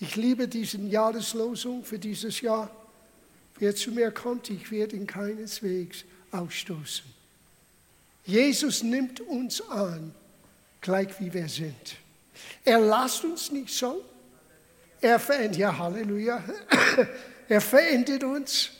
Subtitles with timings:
[0.00, 2.70] Ich liebe diese Jahreslosung für dieses Jahr.
[3.58, 7.04] Wer zu mir kommt, ich werde ihn keineswegs ausstoßen.
[8.24, 10.14] Jesus nimmt uns an,
[10.80, 11.96] gleich wie wir sind.
[12.64, 14.04] Er lasst uns nicht so.
[15.00, 16.42] Er verändert, ja, Halleluja.
[17.48, 18.70] Er verändert uns.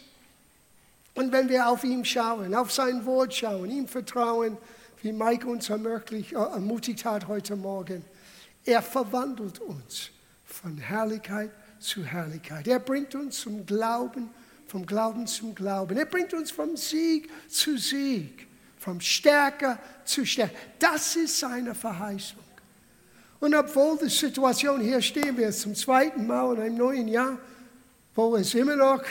[1.14, 4.56] Und wenn wir auf ihn schauen, auf sein Wort schauen, ihm vertrauen,
[5.02, 5.74] wie Mike uns äh,
[6.32, 8.04] ermutigt hat heute Morgen,
[8.64, 10.10] er verwandelt uns
[10.52, 12.66] von Herrlichkeit zu Herrlichkeit.
[12.68, 14.30] Er bringt uns zum Glauben,
[14.66, 15.96] vom Glauben zum Glauben.
[15.96, 18.46] Er bringt uns vom Sieg zu Sieg,
[18.78, 20.54] vom Stärker zu Stärker.
[20.78, 22.38] Das ist seine Verheißung.
[23.40, 27.38] Und obwohl die Situation hier stehen wir zum zweiten Mal in einem neuen Jahr,
[28.14, 29.02] wo es immer noch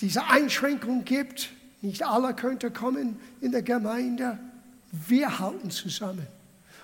[0.00, 4.38] diese Einschränkung gibt, nicht alle könnten kommen in der Gemeinde,
[4.90, 6.26] wir halten zusammen.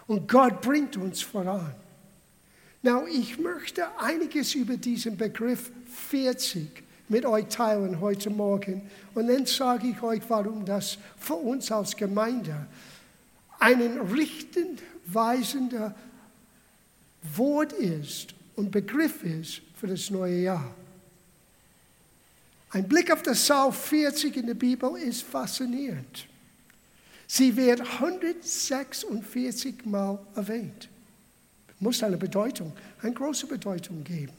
[0.07, 1.75] Und Gott bringt uns voran.
[2.85, 5.73] Now, ich möchte einiges über diesen Begriff
[6.11, 6.69] 40
[7.09, 8.83] mit euch teilen heute Morgen.
[9.15, 12.67] Und dann sage ich euch, warum das für uns als Gemeinde
[13.59, 15.95] einen richtend weisender
[17.35, 20.75] Wort ist und Begriff ist für das neue Jahr.
[22.69, 26.27] Ein Blick auf das Psalm 40 in der Bibel ist faszinierend.
[27.27, 30.91] Sie wird 146 Mal erwähnt.
[31.85, 34.33] Muss eine Bedeutung, eine große Bedeutung geben.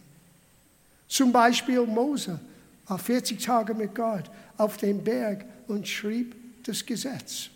[1.08, 2.40] Zum Beispiel Mose
[2.88, 4.24] war 40 Tage mit Gott
[4.58, 7.50] auf dem Berg und schrieb das Gesetz.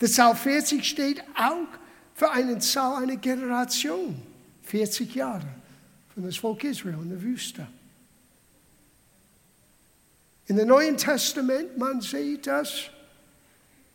[0.00, 1.66] Der Psalm 40 steht auch
[2.14, 4.22] für einen Zahl einer Generation,
[4.62, 5.48] 40 Jahre
[6.14, 7.66] von das Volk Israel in der Wüste.
[10.46, 12.84] In dem Neuen Testament, man sieht das,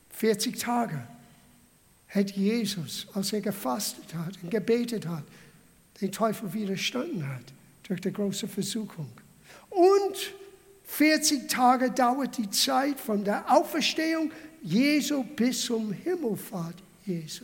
[0.10, 1.08] 40 Tage
[2.16, 5.24] hat Jesus, als er gefastet hat und gebetet hat,
[6.02, 7.44] den Teufel widerstanden hat
[7.84, 9.12] durch die große Versuchung.
[9.70, 10.34] Und
[10.86, 16.76] 40 Tage dauert die Zeit von der Auferstehung Jesu bis zum Himmelfahrt
[17.06, 17.44] Jesu.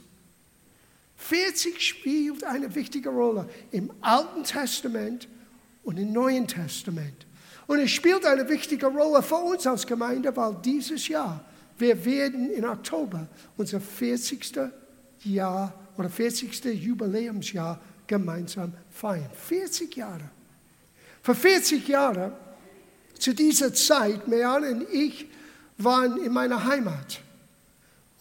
[1.17, 5.27] 40 spielt eine wichtige Rolle im Alten Testament
[5.83, 7.25] und im Neuen Testament.
[7.67, 11.45] Und es spielt eine wichtige Rolle für uns als Gemeinde, weil dieses Jahr,
[11.81, 13.27] wir werden im Oktober
[13.57, 14.53] unser 40.
[15.23, 16.63] Jahr oder 40.
[16.65, 19.29] Jubiläumsjahr gemeinsam feiern.
[19.33, 20.29] 40 Jahre.
[21.21, 22.31] Vor 40 Jahren,
[23.17, 25.27] zu dieser Zeit, Mean und ich
[25.77, 27.21] waren in meiner Heimat.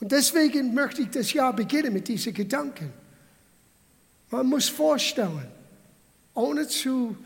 [0.00, 2.92] Und deswegen möchte ich das Jahr beginnen mit diesen Gedanken.
[4.30, 5.48] Man muss vorstellen,
[6.34, 7.16] ohne zu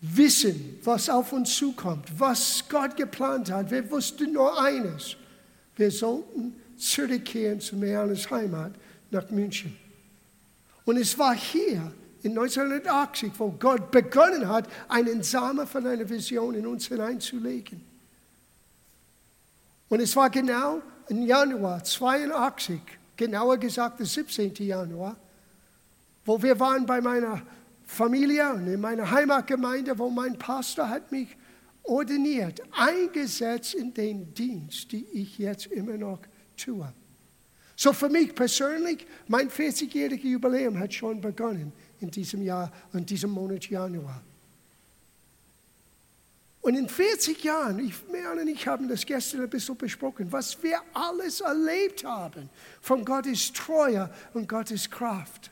[0.00, 3.70] wissen, was auf uns zukommt, was Gott geplant hat.
[3.70, 5.16] Wir wussten nur eines.
[5.76, 8.72] Wir sollten zurückkehren zu Meanes Heimat
[9.10, 9.76] nach München.
[10.84, 11.92] Und es war hier
[12.22, 17.80] in 1980, wo Gott begonnen hat, einen Samen von einer Vision in uns hineinzulegen.
[19.88, 22.80] Und es war genau im Januar 82,
[23.16, 24.54] genauer gesagt der 17.
[24.56, 25.16] Januar,
[26.24, 27.42] wo wir waren bei meiner
[27.84, 31.36] Familie und in meiner Heimatgemeinde, wo mein Pastor hat mich
[31.84, 36.20] ordiniert, eingesetzt in den Dienst, den ich jetzt immer noch
[36.56, 36.92] tue.
[37.76, 43.30] So für mich persönlich, mein 40-jähriges Jubiläum hat schon begonnen in diesem Jahr, in diesem
[43.30, 44.22] Monat Januar.
[46.60, 50.62] Und in 40 Jahren, ich, Merle und ich haben das gestern ein bisschen besprochen, was
[50.62, 52.48] wir alles erlebt haben
[52.80, 55.50] von Gottes Treue und Gottes Kraft.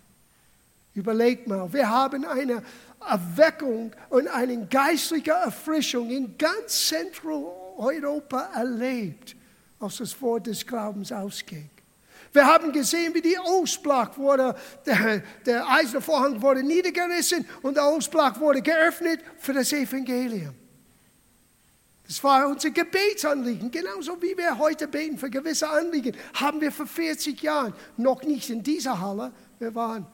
[0.95, 2.63] Überleg mal, wir haben eine
[3.09, 9.37] Erweckung und eine geistliche Erfrischung in ganz Zentraleuropa erlebt,
[9.81, 11.69] als das Wort des Glaubens ausging.
[12.33, 14.55] Wir haben gesehen, wie die Ostblock wurde,
[14.87, 20.55] der, der Eisenvorhang wurde niedergerissen und der Ostblock wurde geöffnet für das Evangelium.
[22.07, 23.71] Das war unser Gebetsanliegen.
[23.71, 28.51] Genauso wie wir heute beten für gewisse Anliegen, haben wir vor 40 Jahren noch nicht
[28.51, 29.33] in dieser Halle.
[29.59, 30.07] Wir waren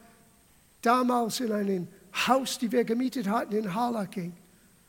[0.83, 1.89] damals in einem
[2.27, 4.35] Haus, die wir gemietet hatten in Harlaking.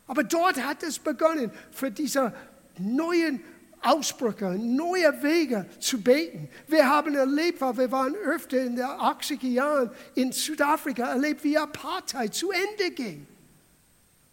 [0.08, 2.34] Aber dort hat es begonnen, für diese
[2.80, 3.42] neuen
[3.82, 6.50] Ausbrüche, neue Wege zu beten.
[6.68, 11.58] Wir haben erlebt, weil wir waren öfter in den 80er Jahren in Südafrika, erlebt, wie
[11.58, 13.28] Apartheid zu Ende ging.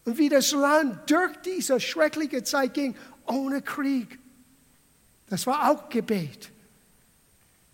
[0.04, 2.96] Und wie das Land durch diese schreckliche Zeit ging,
[3.26, 4.18] ohne Krieg.
[5.28, 6.50] Das war auch Gebet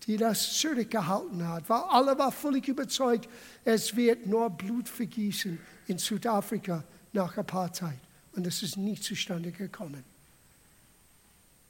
[0.05, 3.29] die das zurückgehalten hat, weil alle waren völlig überzeugt,
[3.63, 6.83] es wird nur Blut vergießen in Südafrika
[7.13, 7.99] nach Apartheid.
[8.35, 10.03] Und es ist nicht zustande gekommen.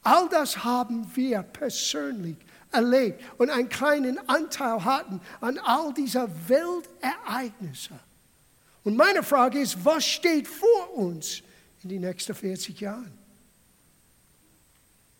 [0.03, 2.38] All das haben wir persönlich
[2.71, 7.94] erlebt und einen kleinen Anteil hatten an all dieser Weltereignisse.
[8.83, 11.41] Und meine Frage ist, was steht vor uns
[11.83, 13.22] in die nächsten 40 Jahren?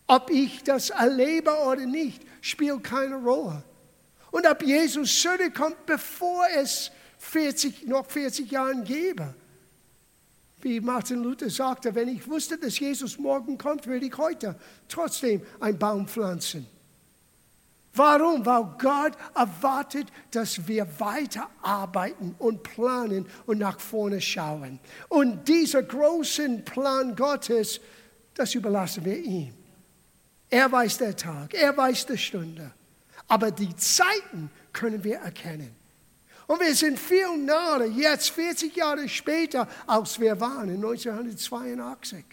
[0.06, 3.62] Ob ich das erlebe oder nicht, spielt keine Rolle.
[4.30, 9.34] Und ob Jesus zurückkommt, bevor es 40, noch 40 Jahre gäbe.
[10.60, 14.58] Wie Martin Luther sagte, wenn ich wusste, dass Jesus morgen kommt, würde ich heute
[14.88, 16.66] trotzdem einen Baum pflanzen.
[17.94, 18.44] Warum?
[18.44, 24.80] Weil Gott erwartet, dass wir weiterarbeiten und planen und nach vorne schauen.
[25.08, 27.80] Und dieser großen Plan Gottes,
[28.34, 29.54] das überlassen wir ihm.
[30.50, 32.70] Er weiß der Tag, er weiß die Stunde.
[33.28, 35.74] Aber die Zeiten können wir erkennen.
[36.46, 42.24] Und wir sind viel nahe, jetzt 40 Jahre später, als wir waren in 1982.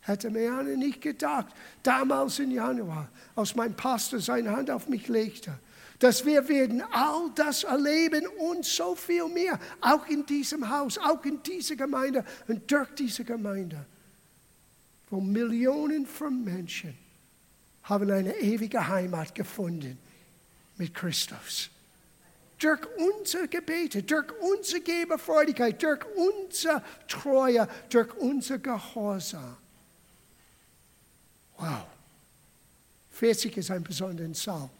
[0.00, 1.46] Hätte mir nicht gedacht,
[1.82, 5.58] damals im Januar, als mein Pastor seine Hand auf mich legte,
[5.98, 11.24] dass wir werden all das erleben und so viel mehr, auch in diesem Haus, auch
[11.24, 13.86] in dieser Gemeinde und durch diese Gemeinde,
[15.10, 16.96] wo Millionen von Menschen
[17.84, 19.98] haben eine ewige Heimat gefunden
[20.76, 21.70] mit Christus
[22.64, 29.56] durch unsere Gebete, durch unsere Geberfreudigkeit, durch unsere Treue, durch unser Gehorsam.
[31.58, 31.86] Wow.
[33.10, 34.70] 40 ist ein besonderer Zahl.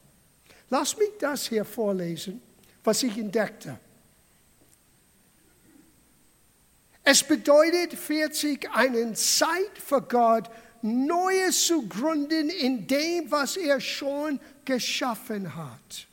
[0.71, 2.41] Lass mich das hier vorlesen,
[2.83, 3.79] was ich entdeckte.
[7.05, 14.41] Es bedeutet 40 eine Zeit für Gott, Neues zu gründen in dem, was er schon
[14.65, 16.07] geschaffen hat.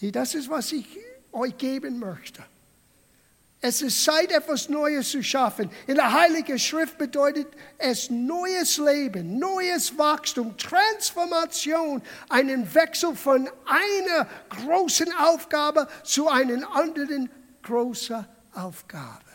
[0.00, 0.86] Das ist, was ich
[1.32, 2.42] euch geben möchte.
[3.62, 5.70] Es ist Zeit, etwas Neues zu schaffen.
[5.86, 12.00] In der Heiligen Schrift bedeutet es neues Leben, neues Wachstum, Transformation,
[12.30, 17.28] einen Wechsel von einer großen Aufgabe zu einer anderen
[17.62, 19.29] großen Aufgabe.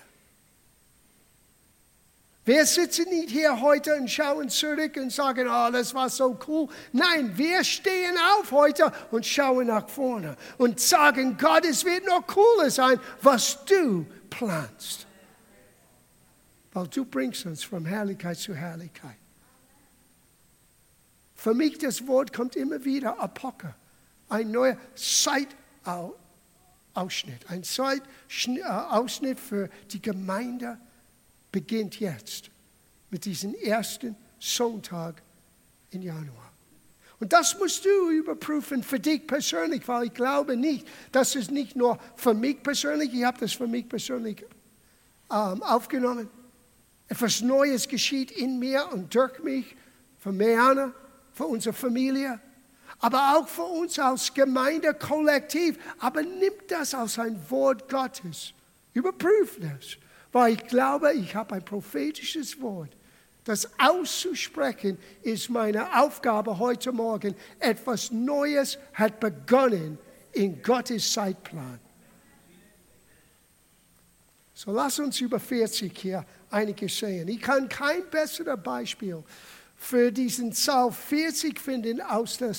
[2.46, 6.68] Wir sitzen nicht hier heute und schauen zurück und sagen, oh, das war so cool.
[6.92, 12.28] Nein, wir stehen auf heute und schauen nach vorne und sagen, Gott, es wird noch
[12.28, 15.08] cooler sein, was du planst.
[16.72, 19.18] Weil du bringst uns von Herrlichkeit zu Herrlichkeit.
[21.34, 23.74] Für mich das Wort kommt immer wieder Apoke,
[24.30, 30.78] ein neuer Zeitausschnitt, ein Zeitausschnitt für die Gemeinde
[31.56, 32.50] beginnt jetzt
[33.10, 35.22] mit diesem ersten Sonntag
[35.92, 36.52] im Januar.
[37.22, 41.78] Und das musst du überprüfen für dich persönlich, weil ich glaube nicht, dass es nicht
[41.78, 44.44] nur für mich persönlich, ich habe das für mich persönlich
[45.32, 46.30] ähm, aufgenommen.
[47.08, 49.78] Etwas Neues geschieht in mir und durch mich,
[50.20, 50.94] für Meana,
[51.32, 52.38] für unsere Familie,
[53.00, 55.78] aber auch für uns als Gemeinde kollektiv.
[56.00, 58.52] Aber nimm das als ein Wort Gottes.
[58.94, 59.96] Überprüf das
[60.36, 62.90] weil ich glaube, ich habe ein prophetisches Wort.
[63.46, 67.36] Das auszusprechen ist meine Aufgabe heute Morgen.
[67.58, 69.98] Etwas Neues hat begonnen
[70.34, 71.80] in Gottes Zeitplan.
[74.54, 77.30] So lass uns über 40 hier einige sehen.
[77.30, 79.24] Ich kann kein besseres Beispiel
[79.78, 82.52] für diesen Zahl 40 finden aus dem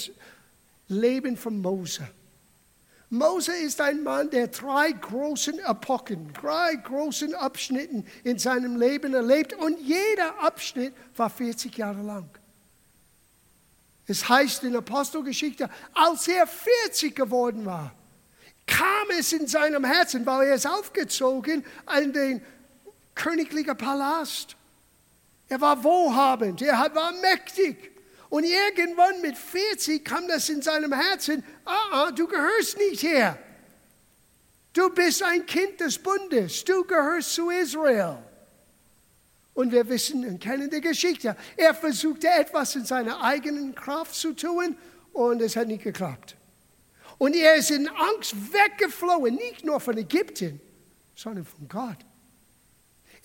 [0.88, 2.08] Leben von Mose.
[3.08, 9.52] Mose ist ein Mann, der drei großen Epochen, drei großen Abschnitten in seinem Leben erlebt
[9.52, 12.28] und jeder Abschnitt war 40 Jahre lang.
[14.08, 17.92] Es heißt in Apostelgeschichte, als er 40 geworden war,
[18.66, 21.64] kam es in seinem Herzen, weil er ist aufgezogen
[22.02, 22.42] in den
[23.14, 24.56] königlichen Palast.
[25.48, 27.95] Er war wohlhabend, er war mächtig.
[28.28, 33.38] Und irgendwann mit 40 kam das in seinem Herzen, ah, ah, du gehörst nicht her.
[34.72, 38.18] Du bist ein Kind des Bundes, du gehörst zu Israel.
[39.54, 41.34] Und wir wissen und kennen die Geschichte.
[41.56, 44.76] Er versuchte etwas in seiner eigenen Kraft zu tun
[45.14, 46.36] und es hat nicht geklappt.
[47.18, 50.60] Und er ist in Angst weggeflohen, nicht nur von Ägypten,
[51.14, 52.05] sondern von Gott.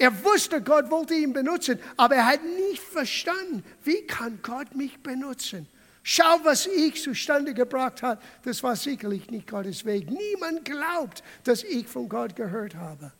[0.01, 4.97] Er wusste, Gott wollte ihn benutzen, aber er hat nicht verstanden, wie kann Gott mich
[5.03, 5.67] benutzen.
[6.01, 8.19] Schau, was ich zustande gebracht habe.
[8.43, 10.09] Das war sicherlich nicht Gottes Weg.
[10.09, 13.11] Niemand glaubt, dass ich von Gott gehört habe.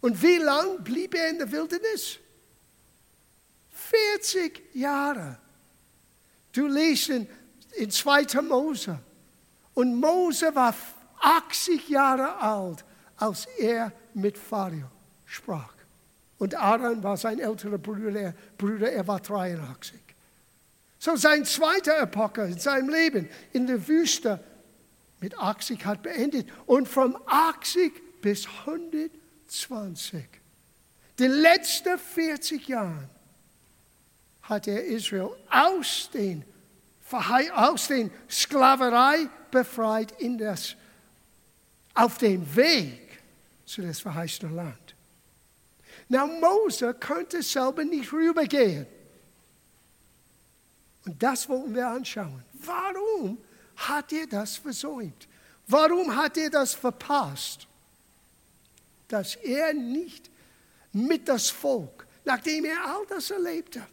[0.00, 2.16] Und wie lange blieb er in der Wildnis?
[3.68, 5.36] 40 Jahre.
[6.52, 7.28] Du liest in,
[7.76, 8.40] in 2.
[8.40, 8.98] Mose.
[9.74, 10.74] Und Mose war
[11.20, 12.86] 80 Jahre alt,
[13.18, 14.90] als er mit Pharao
[15.26, 15.79] sprach.
[16.40, 20.00] Und Aaron war sein älterer Bruder, Bruder, er war 83.
[20.98, 24.42] So sein zweiter Epoche in seinem Leben in der Wüste
[25.20, 26.48] mit 80 hat beendet.
[26.64, 30.24] Und von 80 bis 120.
[31.18, 33.10] Die letzten 40 Jahre
[34.40, 36.42] hat er Israel aus den,
[37.54, 40.74] aus den Sklaverei befreit in das,
[41.92, 43.20] auf dem Weg
[43.66, 44.79] zu das verheißene Land.
[46.10, 48.84] Na, Mose konnte selber nicht rübergehen.
[51.06, 52.42] Und das wollen wir anschauen.
[52.52, 53.38] Warum
[53.76, 55.28] hat er das versäumt?
[55.68, 57.68] Warum hat er das verpasst?
[59.06, 60.28] Dass er nicht
[60.92, 63.86] mit das Volk, nachdem er all das erlebte,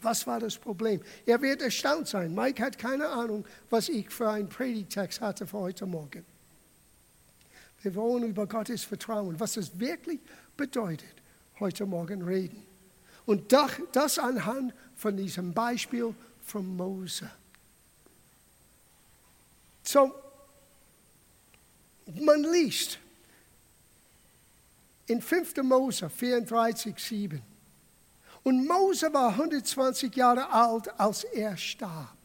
[0.00, 1.02] was war das Problem?
[1.26, 2.32] Er wird erstaunt sein.
[2.32, 6.24] Mike hat keine Ahnung, was ich für einen Predigtext hatte für heute Morgen.
[7.82, 10.20] Wir wollen über Gottes Vertrauen, was es wirklich
[10.60, 11.14] bedeutet,
[11.58, 12.62] heute Morgen reden.
[13.24, 16.14] Und das anhand von diesem Beispiel
[16.44, 17.30] von Mose.
[19.82, 20.14] So,
[22.20, 22.98] man liest
[25.06, 25.56] in 5.
[25.62, 27.42] Mose 34, 7.
[28.42, 32.16] Und Mose war 120 Jahre alt, als er starb.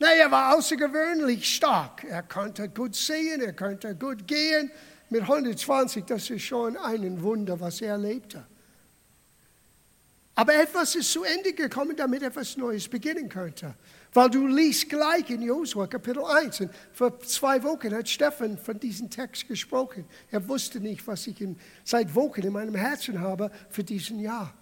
[0.00, 2.02] Na, er war außergewöhnlich stark.
[2.02, 4.72] Er konnte gut sehen, er konnte gut gehen.
[5.14, 8.44] Mit 120, das ist schon ein Wunder, was er erlebte.
[10.34, 13.76] Aber etwas ist zu Ende gekommen, damit etwas Neues beginnen könnte.
[14.12, 16.62] Weil du liest gleich in Josua Kapitel 1.
[16.62, 20.04] Und vor zwei Wochen hat Stefan von diesem Text gesprochen.
[20.32, 21.36] Er wusste nicht, was ich
[21.84, 24.52] seit Wochen in meinem Herzen habe für diesen Jahr.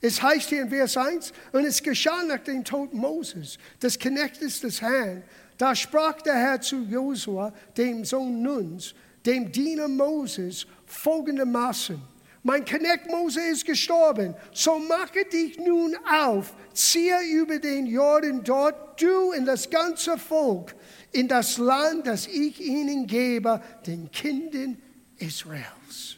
[0.00, 4.58] Es heißt hier in Vers 1, und es geschah nach dem Tod Moses, des Knechtes
[4.58, 5.22] des Herrn.
[5.56, 12.00] Da sprach der Herr zu Josua, dem Sohn Nuns, dem Diener Moses, folgendermaßen.
[12.42, 19.00] Mein Knecht Mose ist gestorben, so mache dich nun auf, ziehe über den Jordan dort,
[19.00, 20.74] du und das ganze Volk,
[21.12, 24.76] in das Land, das ich ihnen gebe, den Kindern
[25.16, 26.16] Israels.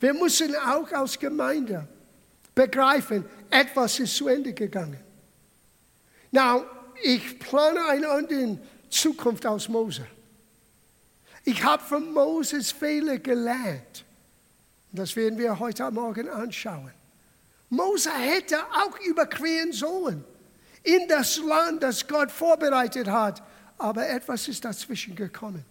[0.00, 1.88] Wir müssen auch als Gemeinde
[2.54, 5.00] begreifen, etwas ist zu Ende gegangen.
[6.30, 6.64] Now,
[7.02, 8.58] ich plane eine andere
[8.90, 10.06] Zukunft aus Mose.
[11.48, 14.04] Ich habe von Moses Fehler gelernt.
[14.92, 16.92] Das werden wir heute Morgen anschauen.
[17.70, 20.22] Mose hätte auch überqueren sollen
[20.82, 23.42] in das Land, das Gott vorbereitet hat.
[23.78, 25.64] Aber etwas ist dazwischen gekommen.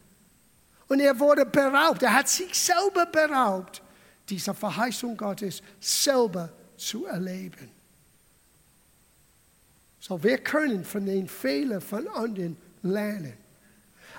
[0.87, 2.01] Und er wurde beraubt.
[2.01, 3.83] Er hat sich selber beraubt
[4.27, 7.69] diese Verheißung Gottes selber zu erleben.
[9.99, 13.46] So, wir können von den Fehlern von anderen lernen.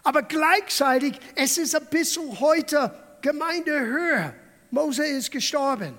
[0.03, 4.35] Aber gleichzeitig, es ist ein bisschen heute Gemeinde höher.
[4.71, 5.99] Mose ist gestorben.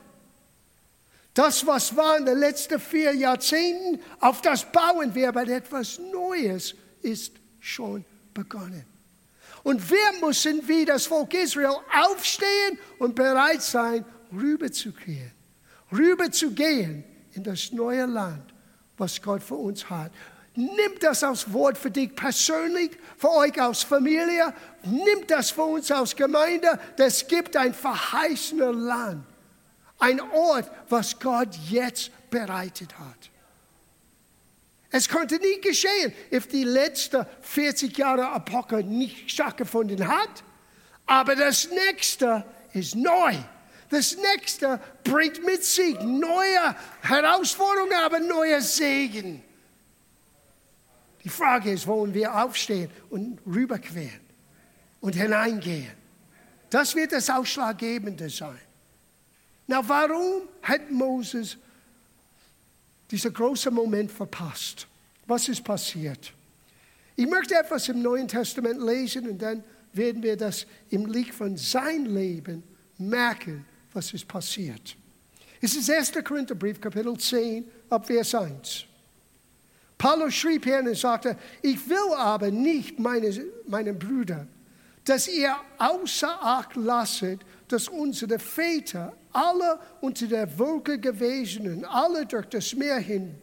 [1.34, 6.76] Das, was war in den letzten vier Jahrzehnten, auf das bauen wir, aber etwas Neues
[7.02, 8.04] ist schon
[8.34, 8.86] begonnen.
[9.64, 15.32] Und wir müssen wie das Volk Israel aufstehen und bereit sein, rüberzugehen,
[15.92, 17.04] rüberzugehen
[17.34, 18.54] in das neue Land,
[18.98, 20.12] was Gott für uns hat.
[20.56, 24.54] Nimm das als Wort für dich persönlich, für euch als Familie.
[24.84, 26.80] Nimm das für uns als Gemeinde.
[26.98, 29.24] Es gibt ein verheißenes Land.
[30.00, 33.30] Ein Ort, was Gott jetzt bereitet hat.
[34.92, 40.44] Es konnte nie geschehen, if die letzten 40 Jahre Epoche nicht stattgefunden hat.
[41.06, 43.36] Aber das nächste ist neu.
[43.90, 49.44] Das nächste bringt mit sich neue Herausforderungen, aber neue Segen.
[51.24, 54.22] Die Frage ist, wollen wir aufstehen und rüberqueren
[55.02, 55.92] und hineingehen?
[56.70, 58.60] Das wird das Ausschlaggebende sein.
[59.68, 61.58] Na, warum hat Moses
[63.12, 64.88] dieser große Moment verpasst.
[65.26, 66.34] Was ist passiert?
[67.16, 71.58] Ich möchte etwas im Neuen Testament lesen und dann werden wir das im Licht von
[71.58, 72.64] sein Leben
[72.98, 74.96] merken, was ist passiert.
[75.62, 76.14] Es ist 1.
[76.24, 78.86] Korintherbrief, Kapitel 10, ab Vers 1.
[80.00, 83.32] Paulus schrieb hier und sagte, ich will aber nicht, meine,
[83.68, 84.48] meine Brüder,
[85.04, 92.46] dass ihr außer Acht lasset, dass unsere Väter alle unter der Wolke gewesenen, alle durch
[92.48, 93.36] das Meer hin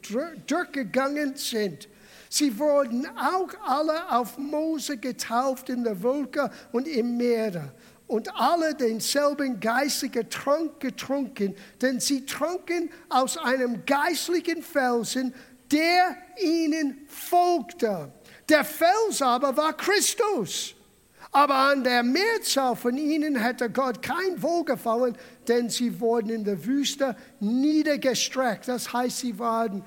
[0.47, 1.89] durchgegangen sind.
[2.31, 7.71] Sie wurden auch alle auf Mose getauft in der Wolke und im Meer
[8.07, 15.35] und alle denselben geistlichen Trank getrunken, denn sie tranken aus einem geistlichen Felsen,
[15.71, 18.13] der ihnen folgte.
[18.49, 20.75] Der Fels aber war Christus.
[21.33, 25.17] Aber an der Mehrzahl von ihnen hätte Gott kein Wohlgefallen,
[25.49, 28.69] denn sie wurden in der Wüste niedergestreckt.
[28.69, 29.85] Das heißt, sie waren,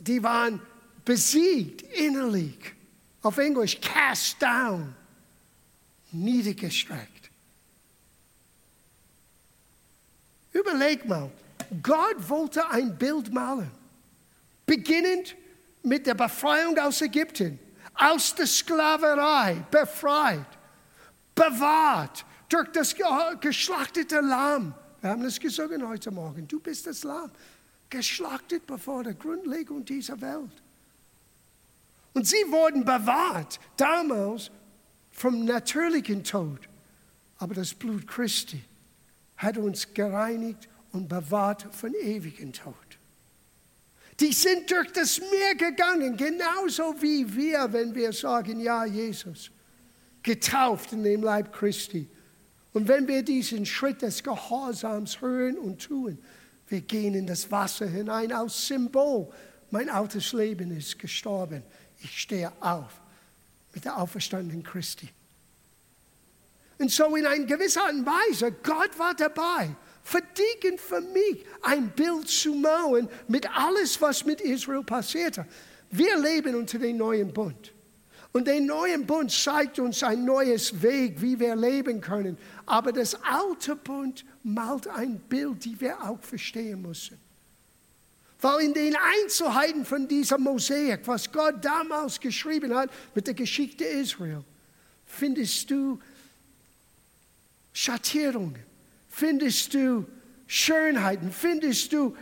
[0.00, 0.60] die waren
[1.04, 2.58] besiegt innerlich.
[3.22, 4.94] Auf Englisch, cast down.
[6.10, 7.30] niedergestreckt.
[10.52, 11.30] Überleg mal,
[11.82, 13.70] Gott wollte ein Bild malen,
[14.68, 15.34] beginnend
[15.82, 17.58] mit der Befreiung aus Ägypten,
[17.94, 20.46] aus der Sklaverei befreit,
[21.34, 22.94] bewahrt durch das
[23.40, 24.74] geschlachtete Lamm.
[25.00, 26.46] Wir haben es gesungen heute Morgen.
[26.46, 27.32] Du bist das Lamm,
[27.90, 30.62] geschlachtet bevor der Grundlegung dieser Welt.
[32.14, 34.50] Und sie wurden bewahrt damals
[35.10, 36.68] vom natürlichen Tod.
[37.38, 38.62] Aber das Blut Christi
[39.36, 42.74] hat uns gereinigt und bewahrt von ewigen Tod.
[44.20, 49.50] Die sind durch das Meer gegangen, genauso wie wir, wenn wir sagen, ja, Jesus,
[50.22, 52.08] getauft in dem Leib Christi.
[52.72, 56.18] Und wenn wir diesen Schritt des Gehorsams hören und tun,
[56.68, 59.28] wir gehen in das Wasser hinein als Symbol.
[59.70, 61.62] Mein altes Leben ist gestorben.
[62.00, 63.00] Ich stehe auf
[63.74, 65.08] mit der auferstandenen Christi.
[66.78, 69.74] Und so in einer gewissen Art und Weise, Gott war dabei,
[70.12, 75.46] und für mich ein Bild zu malen mit alles, was mit Israel passierte.
[75.90, 77.72] Wir leben unter dem neuen Bund.
[78.32, 82.36] Und der neue Bund zeigt uns ein neues Weg, wie wir leben können.
[82.66, 87.18] Aber das alte Bund malt ein Bild, die wir auch verstehen müssen.
[88.40, 93.84] Weil in den Einzelheiten von dieser Mosaik, was Gott damals geschrieben hat mit der Geschichte
[93.84, 94.44] Israel,
[95.06, 95.98] findest du
[97.72, 98.62] Schattierungen,
[99.18, 100.06] findest du
[100.46, 102.16] Schönheiten, findest du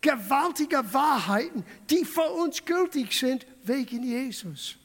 [0.00, 4.76] gewaltige Wahrheiten, die für uns gültig sind wegen Jesus.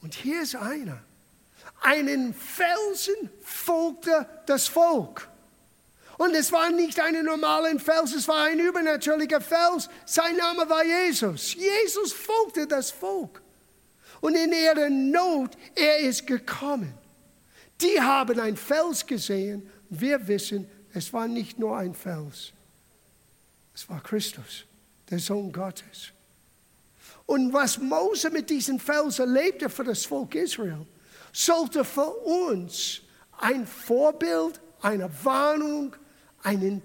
[0.00, 1.02] Und hier ist einer.
[1.80, 5.28] Einen Felsen folgte das Volk.
[6.18, 9.88] Und es war nicht ein normaler Fels, es war ein übernatürlicher Fels.
[10.06, 11.54] Sein Name war Jesus.
[11.54, 13.42] Jesus folgte das Volk.
[14.20, 16.94] Und in ihrer Not, er ist gekommen.
[17.82, 19.68] Die haben ein Fels gesehen.
[19.90, 22.52] Wir wissen, es war nicht nur ein Fels.
[23.74, 24.64] Es war Christus,
[25.10, 26.12] der Sohn Gottes.
[27.26, 30.86] Und was Mose mit diesen Fels erlebte für das Volk Israel,
[31.32, 33.00] sollte für uns
[33.38, 35.96] ein Vorbild, eine Warnung,
[36.42, 36.82] einen,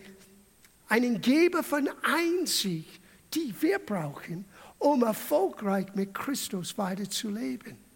[0.88, 3.02] einen Geber von Einsicht,
[3.34, 4.46] die wir brauchen,
[4.80, 7.87] um erfolgreich mit Christus weiterzuleben.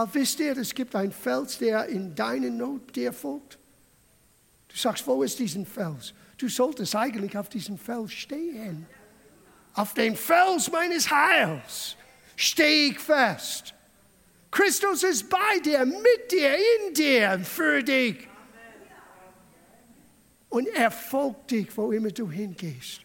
[0.00, 3.58] Weil wisst ihr, es gibt einen Fels, der in deiner Not dir folgt.
[4.68, 6.14] Du sagst, wo ist diesen Fels?
[6.38, 8.86] Du solltest eigentlich auf diesem Fels stehen.
[9.74, 11.96] Auf dem Fels meines Heils
[12.34, 13.74] stehe ich fest.
[14.50, 18.26] Christus ist bei dir, mit dir, in dir, für dich.
[20.48, 23.02] Und er folgt dich, wo immer du hingehst.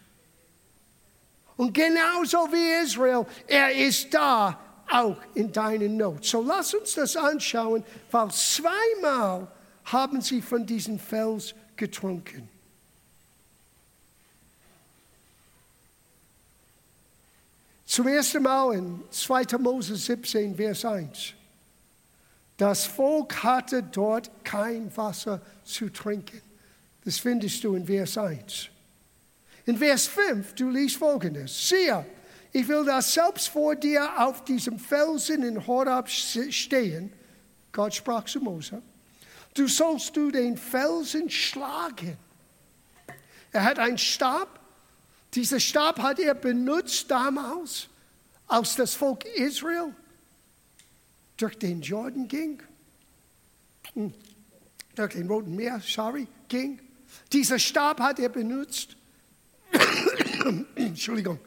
[1.58, 6.24] Und genauso wie Israel, er ist da auch in deiner Not.
[6.24, 9.48] So lass uns das anschauen, weil zweimal
[9.84, 12.48] haben sie von diesem Fels getrunken.
[17.86, 19.58] Zum ersten Mal in 2.
[19.58, 21.34] Mose 17, Vers 1.
[22.56, 26.42] Das Volk hatte dort kein Wasser zu trinken.
[27.04, 28.68] Das findest du in Vers 1.
[29.66, 31.68] In Vers 5, du liest folgendes.
[31.68, 32.04] Siehe,
[32.56, 37.12] ich will da selbst vor dir auf diesem Felsen in Horab stehen.
[37.70, 38.80] Gott sprach zu Mose.
[39.52, 42.16] Du sollst du den Felsen schlagen.
[43.52, 44.58] Er hat einen Stab.
[45.34, 47.88] Dieser Stab hat er benutzt damals,
[48.46, 49.94] als das Volk Israel
[51.36, 52.62] durch den Jordan ging,
[53.92, 54.14] hm,
[54.94, 56.80] durch den Roten Meer, sorry, ging.
[57.30, 58.96] Dieser Stab hat er benutzt,
[60.74, 61.38] Entschuldigung,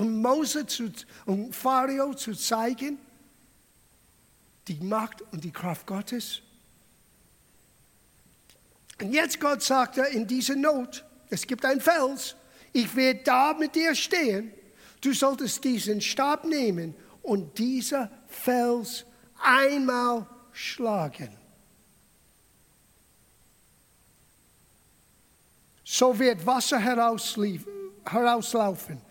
[0.00, 0.90] um Mose zu,
[1.26, 2.98] um Pharao zu zeigen,
[4.66, 6.40] die Macht und die Kraft Gottes.
[8.98, 12.34] Und jetzt Gott sagt er in dieser Not, es gibt einen Fels,
[12.72, 14.54] ich werde da mit dir stehen,
[15.02, 19.04] du solltest diesen Stab nehmen und dieser Fels
[19.42, 21.28] einmal schlagen.
[25.84, 29.02] So wird Wasser herauslaufen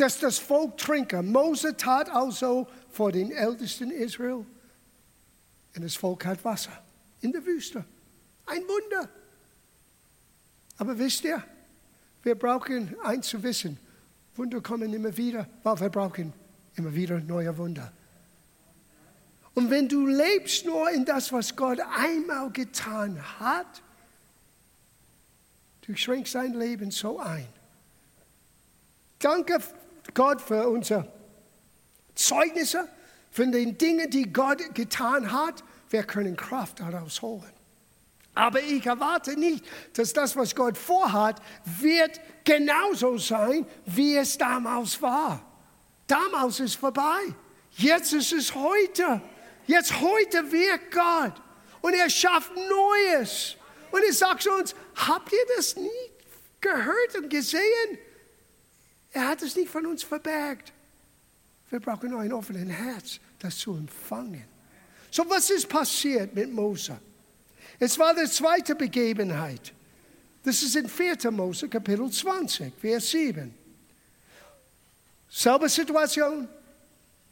[0.00, 1.22] dass das Volk trinke.
[1.22, 4.46] Mose tat also vor den Ältesten Israel.
[5.76, 6.82] Und das Volk hat Wasser
[7.20, 7.84] in der Wüste.
[8.46, 9.08] Ein Wunder.
[10.78, 11.44] Aber wisst ihr,
[12.22, 13.78] wir brauchen eins zu wissen.
[14.36, 16.32] Wunder kommen immer wieder, weil wir brauchen
[16.76, 17.92] immer wieder neue Wunder.
[19.54, 23.82] Und wenn du lebst nur in das, was Gott einmal getan hat,
[25.82, 27.46] du schränkst dein Leben so ein.
[29.18, 29.60] Danke
[30.14, 31.10] Gott für unsere
[32.14, 32.88] Zeugnisse,
[33.30, 37.52] von den Dingen, die Gott getan hat, wir können Kraft daraus holen.
[38.34, 45.00] Aber ich erwarte nicht, dass das, was Gott vorhat, wird genauso sein, wie es damals
[45.02, 45.44] war.
[46.06, 47.20] Damals ist vorbei.
[47.72, 49.20] Jetzt ist es heute.
[49.66, 51.34] Jetzt heute wirkt Gott.
[51.80, 53.56] Und er schafft Neues.
[53.90, 55.88] Und er sagt zu uns, habt ihr das nie
[56.60, 57.98] gehört und gesehen?
[59.12, 60.72] Er hat es nicht von uns verbergt.
[61.70, 64.44] Wir brauchen ein offenes Herz, das zu empfangen.
[65.10, 66.98] So, was ist passiert mit Mose?
[67.78, 69.72] Es war die zweite Begebenheit.
[70.42, 71.30] Das ist in 4.
[71.30, 73.54] Mose, Kapitel 20, Vers 7.
[75.28, 76.48] Selbe Situation,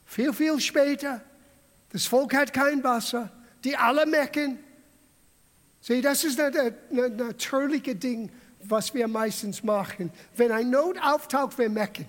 [0.07, 1.21] viel, viel später.
[1.91, 3.31] Das Volk hat kein Wasser.
[3.65, 4.59] Die alle mecken.
[5.81, 6.75] Sieh, das ist ein
[7.17, 8.31] natürliches Ding,
[8.69, 10.13] was wir meistens machen.
[10.37, 12.07] Wenn ein Not auftaucht, wir mecken.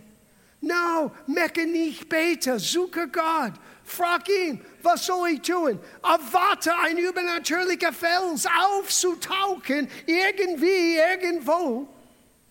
[0.62, 3.54] No, mecke nicht, bete, suche Gott.
[3.84, 5.80] Frag ihn, was soll ich tun?
[6.04, 11.88] Erwarte ein übernatürlicher Fels aufzutauchen, irgendwie, irgendwo,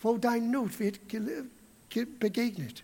[0.01, 1.01] wo dein Not wird
[2.19, 2.83] begegnet.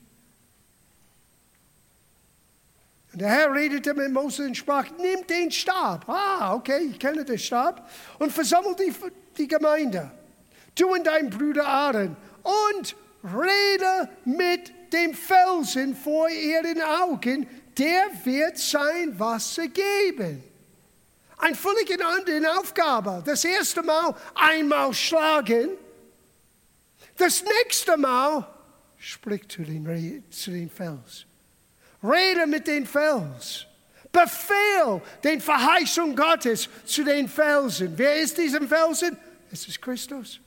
[3.12, 6.08] Und der Herr redete mit Mose und sprach, nimm den Stab.
[6.08, 7.88] Ah, okay, ich kenne den Stab.
[8.18, 8.92] Und versammelt die,
[9.38, 10.10] die Gemeinde.
[10.74, 12.16] Du und dein Bruder Aaron.
[12.42, 17.46] Und rede mit dem Felsen vor ihren Augen.
[17.78, 20.42] Der wird sein Wasser geben.
[21.38, 23.22] Ein völlig andere Aufgabe.
[23.26, 25.70] Das erste Mal einmal schlagen.
[27.16, 28.46] Das nächste Mal
[28.98, 31.26] spricht zu den, zu den Felsen.
[32.02, 33.66] Rede mit den Fels.
[34.12, 37.92] Befehl den Verheißung Gottes zu den Felsen.
[37.96, 39.16] Wer ist diesen Felsen?
[39.50, 40.40] Es ist Christus.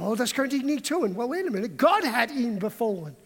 [0.00, 1.16] Oh, das könnte ich nicht tun.
[1.16, 1.70] Well, wait a minute.
[1.70, 3.16] Gott hat ihn befohlen.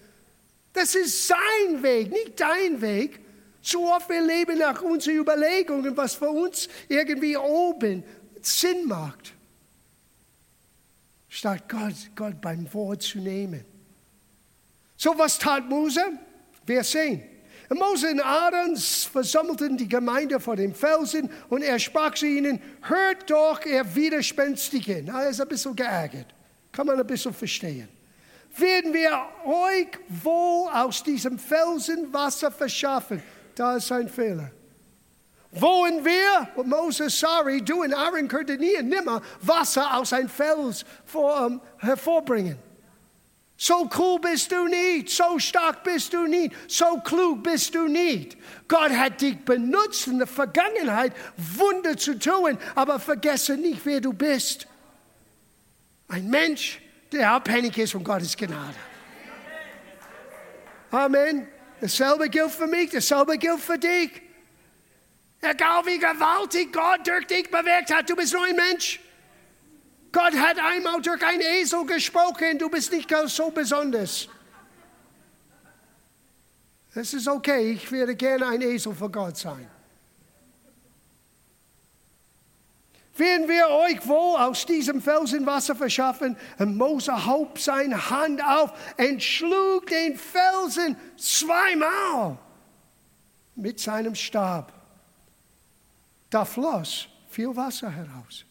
[0.73, 3.21] Das ist sein Weg, nicht dein Weg.
[3.63, 8.03] Zu oft wir leben nach unseren Überlegungen, was für uns irgendwie oben
[8.43, 9.33] Sinn macht.
[11.29, 13.65] Statt Gott, Gott beim Wort zu nehmen.
[14.97, 16.03] So was tat Mose?
[16.67, 17.23] Wir sehen.
[17.71, 23.31] Mose und Aaron versammelten die Gemeinde vor dem Felsen und er sprach zu ihnen, hört
[23.31, 25.09] doch, ihr Widerspenstigen.
[25.09, 26.34] Er ist ein bisschen geärgert.
[26.75, 27.89] Kann man ein bisschen verstehen.
[28.57, 29.13] Werden wir
[29.45, 33.23] euch wohl aus diesem Felsen Wasser verschaffen?
[33.55, 34.51] Da ist ein Fehler.
[35.53, 41.47] Wollen wir, Mose, sorry, du und Aaron könnten nie nimmer Wasser aus einem Fels vor,
[41.47, 42.59] um, hervorbringen.
[43.57, 48.37] So cool bist du nicht, so stark bist du nicht, so klug bist du nicht.
[48.67, 54.13] Gott hat dich benutzt in der Vergangenheit, Wunder zu tun, aber vergesse nicht, wer du
[54.13, 54.67] bist.
[56.09, 56.81] Ein Mensch,
[57.13, 58.75] der abhängig ist von Gottes Gnade.
[60.91, 61.49] Amen.
[61.81, 64.23] Dasselbe gilt für mich, dasselbe gilt für dich.
[65.41, 69.01] Egal wie gewaltig Gott durch dich bewegt hat, du bist nur ein Mensch.
[70.13, 74.29] Gott hat einmal durch einen Esel gesprochen, du bist nicht so besonders.
[76.95, 79.69] Es ist okay, ich werde gerne ein Esel für Gott sein.
[83.17, 86.37] Werden wir euch wohl aus diesem Felsen Wasser verschaffen?
[86.59, 92.37] Und Mose hob seine Hand auf und schlug den Felsen zweimal
[93.55, 94.73] mit seinem Stab.
[96.29, 98.45] Da floss viel Wasser heraus.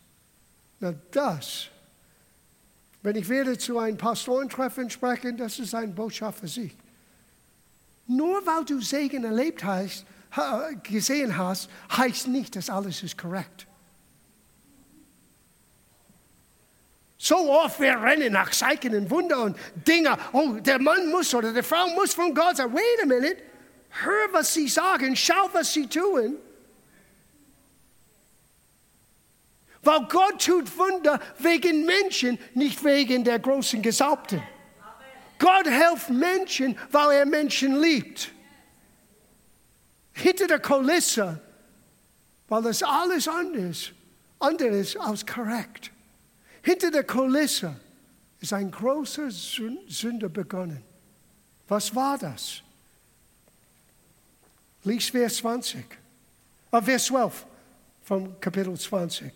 [0.80, 1.68] Na das,
[3.02, 6.74] wenn ich werde zu einem Pastorentreffen sprechen, das ist eine Botschaft für sich.
[8.08, 10.06] Nur weil du Segen erlebt hast,
[10.84, 13.68] gesehen hast, heißt nicht, dass alles ist korrekt.
[17.24, 19.58] So oft wir rennen nach Zeichen und Wunder und
[19.88, 20.18] Dinge.
[20.34, 23.38] Oh, der Mann muss oder die Frau muss von Gott sagen, wait a minute,
[23.92, 26.36] hör, was sie sagen, schau, was sie tun.
[29.84, 34.44] Weil Gott tut Wunder wegen Menschen, nicht wegen der großen Gesalbten.
[35.40, 38.34] Gott hilft Menschen, weil er Menschen liebt.
[40.12, 41.40] Hinter der Kulisse,
[42.50, 43.92] weil das alles anders,
[44.40, 45.93] anderes als korrekt.
[46.64, 47.76] Hinter der Kulisse
[48.40, 50.82] ist ein großer Sünder begonnen.
[51.68, 52.62] Was war das?
[54.86, 55.86] Lies Vers 20,
[56.72, 57.46] äh, Vers 12
[58.04, 59.32] vom Kapitel 20.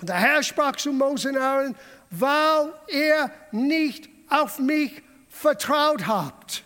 [0.00, 1.74] Und der Herr sprach zu Mose und Aaron,
[2.10, 6.64] weil ihr nicht auf mich vertraut habt.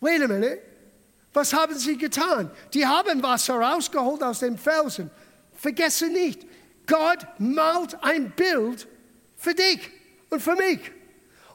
[0.00, 0.60] Wait a minute.
[1.32, 2.50] Was haben sie getan?
[2.74, 5.10] Die haben Wasser rausgeholt aus dem Felsen.
[5.54, 6.44] Vergesse nicht,
[6.86, 8.86] Gott malt ein Bild
[9.36, 9.90] für dich
[10.30, 10.80] und für mich.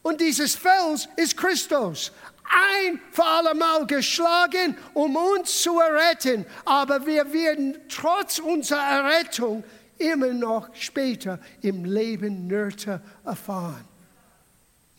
[0.01, 2.11] Und dieses Fels ist Christus.
[2.49, 6.45] ein für allemal geschlagen, um uns zu erretten.
[6.63, 9.63] Aber wir werden trotz unserer Errettung
[9.97, 13.85] immer noch später im Leben Nöte erfahren.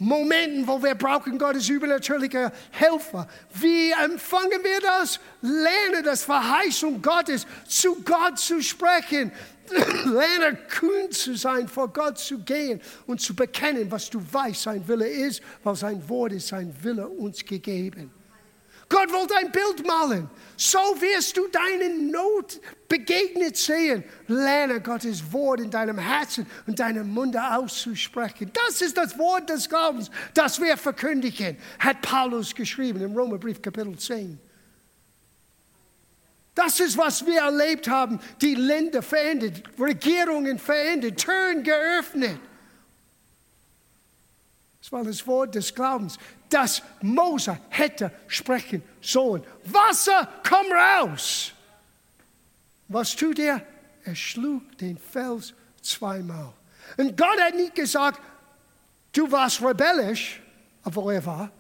[0.01, 3.27] Momenten, wo wir brauchen Gottes übernatürliche Helfer.
[3.55, 5.19] Wie empfangen wir das?
[5.41, 9.33] Lerne das Verheißung Gottes, zu Gott zu sprechen.
[9.71, 14.87] Lerne kühn zu sein, vor Gott zu gehen und zu bekennen, was du weißt, sein
[14.87, 18.11] Wille ist, weil sein Wort ist, sein Wille uns gegeben.
[18.89, 20.31] Gott wollte ein Bild malen.
[20.57, 24.03] So wirst du deine Not begegnet sehen.
[24.29, 28.51] Lerne Gottes Wort in deinem Herzen und deinem Munde auszusprechen.
[28.53, 33.97] Das ist das Wort des Glaubens, das wir verkündigen, hat Paulus geschrieben im Römerbrief Kapitel
[33.97, 34.39] 10.
[36.59, 38.19] Das ist, was wir erlebt haben.
[38.41, 42.41] Die Länder verändert, Regierungen verändert, Türen geöffnet.
[44.81, 46.19] Das war das Wort des Glaubens
[46.49, 49.43] dass Mose hätte sprechen sollen.
[49.65, 51.53] Wasser, komm raus!
[52.89, 53.63] Was tut er?
[54.05, 56.55] Er schlug den Fels zweimal.
[56.97, 58.21] Und Gott hat nicht gesagt,
[59.13, 60.41] du warst rebellisch,
[60.85, 61.51] obwohl er war.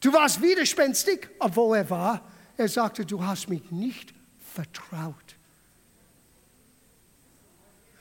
[0.00, 2.20] Du warst widerspenstig, obwohl er war.
[2.56, 4.14] Er sagte, du hast mich nicht
[4.54, 5.14] vertraut.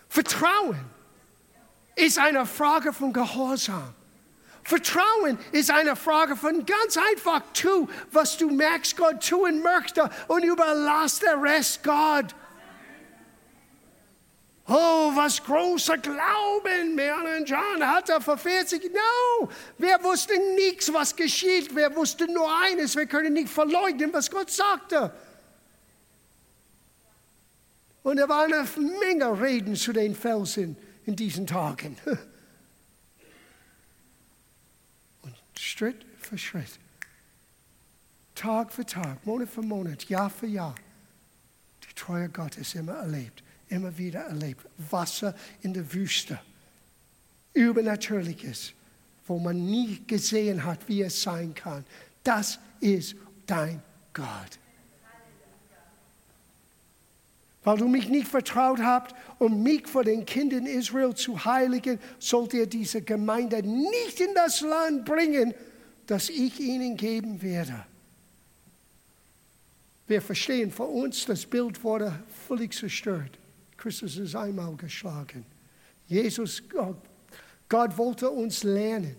[0.08, 0.80] Vertrauen
[1.96, 3.94] ist eine Frage von Gehorsam.
[4.64, 10.44] Vertrauen ist eine Frage von ganz einfach, tu, was du merkst, Gott tun möchte und
[10.44, 12.34] überlass den Rest Gott.
[14.68, 17.00] Oh, was großer Glauben
[17.38, 21.76] und John hatte vor 40 No, wir wussten nichts, was geschieht.
[21.76, 25.14] Wir wussten nur eines, wir können nicht verleugnen, was Gott sagte.
[28.02, 28.68] Und er war eine
[29.00, 30.76] Menge Reden zu den Felsen
[31.06, 31.98] in diesen Tagen.
[35.60, 36.80] Schritt für Schritt,
[38.34, 40.76] Tag für Tag, Monat für Monat, Jahr für Jahr,
[41.84, 44.66] die Treue Gottes immer erlebt, immer wieder erlebt.
[44.90, 46.40] Wasser in der Wüste,
[47.54, 48.74] Übernatürliches,
[49.28, 51.86] wo man nie gesehen hat, wie es sein kann.
[52.24, 53.82] Das ist dein
[54.14, 54.60] Gott.
[57.64, 62.54] Weil du mich nicht vertraut habt, um mich vor den Kindern Israel zu heiligen, sollt
[62.54, 65.54] ihr diese Gemeinde nicht in das Land bringen,
[66.06, 67.86] das ich ihnen geben werde.
[70.08, 73.40] Wir verstehen, für uns das Bild wurde völlig zerstört.
[73.78, 75.46] Christus ist einmal geschlagen.
[76.08, 76.62] Jesus,
[77.68, 79.16] Gott wollte uns lernen.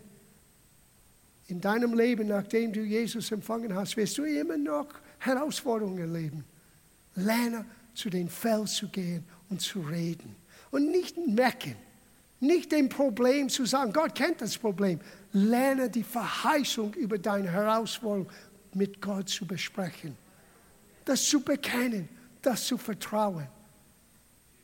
[1.48, 4.88] In deinem Leben, nachdem du Jesus empfangen hast, wirst du immer noch
[5.18, 6.44] Herausforderungen erleben.
[7.14, 7.64] Lerne
[7.94, 10.34] zu den Fels zu gehen und zu reden.
[10.70, 11.76] Und nicht mecken,
[12.40, 15.00] nicht dem Problem zu sagen, Gott kennt das Problem.
[15.32, 18.28] Lerne die Verheißung über deine Herausforderung
[18.74, 20.16] mit Gott zu besprechen.
[21.04, 22.08] Das zu bekennen,
[22.42, 23.46] das zu vertrauen.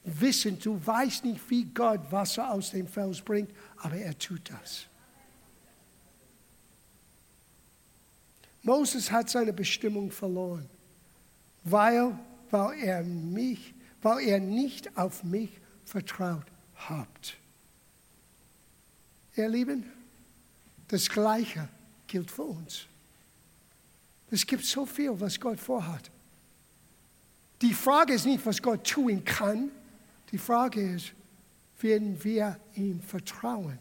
[0.05, 4.87] Wissen, du weißt nicht, wie Gott Wasser aus dem Fels bringt, aber er tut das.
[8.63, 10.69] Moses hat seine Bestimmung verloren,
[11.65, 12.17] weil
[12.53, 15.51] weil er mich, weil er nicht auf mich
[15.85, 17.35] vertraut hat.
[19.35, 19.91] Ihr Lieben,
[20.89, 21.69] das Gleiche
[22.07, 22.87] gilt für uns.
[24.31, 26.11] Es gibt so viel, was Gott vorhat.
[27.63, 29.71] Die Frage ist nicht, was Gott tun kann.
[30.33, 31.13] Die Frage ist,
[31.81, 33.79] werden wir ihm vertrauen?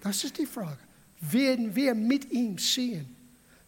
[0.00, 0.78] Das ist die Frage.
[1.20, 3.14] Werden wir mit ihm sehen?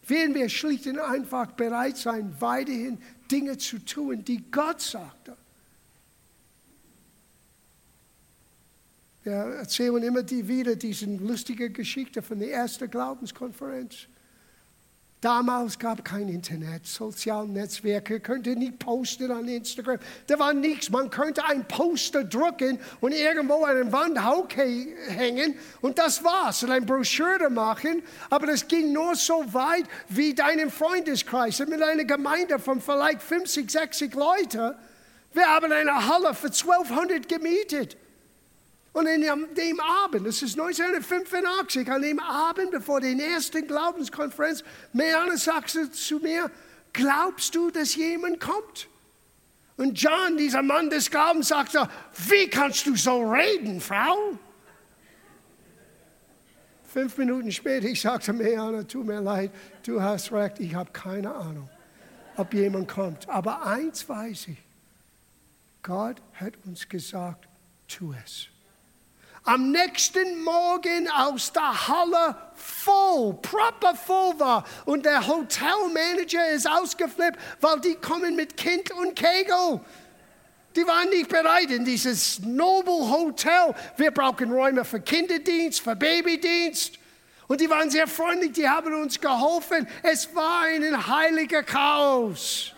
[0.07, 2.97] Werden wir schlicht und einfach bereit sein, weiterhin
[3.29, 5.37] Dinge zu tun, die Gott sagte.
[9.23, 14.07] Wir erzählen immer wieder diese lustige Geschichte von der ersten Glaubenskonferenz.
[15.21, 19.99] Damals gab kein Internet, soziale Netzwerke, könnte nicht posten an Instagram.
[20.27, 20.89] Da war nichts.
[20.89, 24.17] Man könnte ein Poster drucken und irgendwo an der Wand
[24.55, 26.63] hängen und das war's.
[26.63, 28.01] Und ein Broschüre machen.
[28.29, 33.69] Aber das ging nur so weit wie deinen Freundeskreis mit einer Gemeinde von vielleicht 50,
[33.69, 34.73] 60 Leuten.
[35.33, 37.97] Wir haben eine Halle für 1200 gemietet.
[38.91, 45.37] Und in dem Abend, das ist 1985, an dem Abend bevor der ersten Glaubenskonferenz, Meana
[45.37, 46.49] sagte zu mir,
[46.91, 48.87] glaubst du, dass jemand kommt?
[49.77, 51.87] Und John, dieser Mann des Glaubens, sagte,
[52.27, 54.37] wie kannst du so reden, Frau?
[56.83, 59.51] Fünf Minuten später, ich sagte, Meana, tut mir leid,
[59.85, 61.69] du hast recht, ich habe keine Ahnung,
[62.35, 63.29] ob jemand kommt.
[63.29, 64.57] Aber eins weiß ich,
[65.83, 67.47] Gott hat uns gesagt,
[67.87, 68.49] tu es.
[69.49, 74.63] Am nächsten Morgen aus der Halle voll, proper voll war.
[74.85, 79.79] Und der Hotelmanager ist ausgeflippt, weil die kommen mit Kind und Kegel.
[80.75, 83.73] Die waren nicht bereit in dieses Noble Hotel.
[83.97, 86.99] Wir brauchen Räume für Kinderdienst, für Babydienst.
[87.47, 89.87] Und die waren sehr freundlich, die haben uns geholfen.
[90.03, 92.71] Es war ein heiliger Chaos.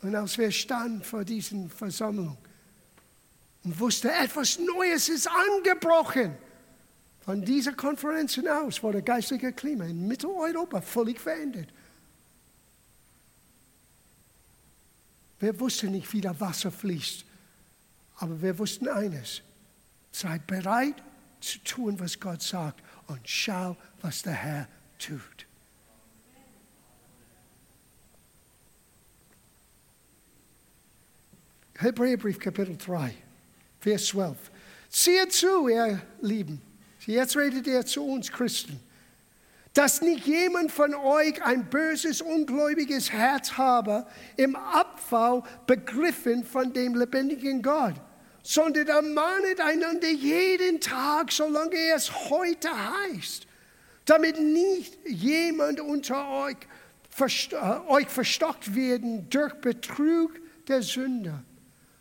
[0.00, 2.38] Und als wir standen vor diesen Versammlung
[3.64, 6.36] und wussten, etwas Neues ist angebrochen,
[7.20, 11.68] von dieser Konferenz hinaus wurde geistliche Klima in Mitteleuropa völlig verändert.
[15.38, 17.24] Wir wussten nicht, wie das Wasser fließt,
[18.16, 19.42] aber wir wussten eines.
[20.10, 20.96] Seid bereit
[21.40, 24.68] zu tun, was Gott sagt und schau, was der Herr
[24.98, 25.46] tut.
[31.78, 33.14] Hebräerbrief Kapitel 3,
[33.80, 34.36] Vers 12.
[34.88, 36.60] Siehe zu, ihr Lieben,
[37.06, 38.80] jetzt redet er zu uns Christen,
[39.74, 46.96] dass nicht jemand von euch ein böses, ungläubiges Herz habe, im Abfall begriffen von dem
[46.96, 47.94] lebendigen Gott,
[48.42, 53.46] sondern ermahnet einander jeden Tag, solange es heute heißt,
[54.06, 56.56] damit nicht jemand unter euch,
[57.20, 57.56] äh,
[57.88, 60.32] euch verstockt werden durch Betrug
[60.66, 61.44] der Sünder.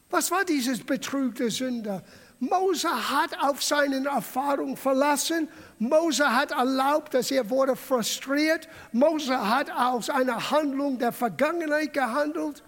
[0.10, 2.04] Was war dieses Betrug der Sünder?
[2.40, 5.48] Mose hat auf seine Erfahrung verlassen.
[5.80, 8.70] Mose hat erlaubt, dass er wurde frustriert.
[8.92, 12.64] Mose hat aus einer Handlung der Vergangenheit gehandelt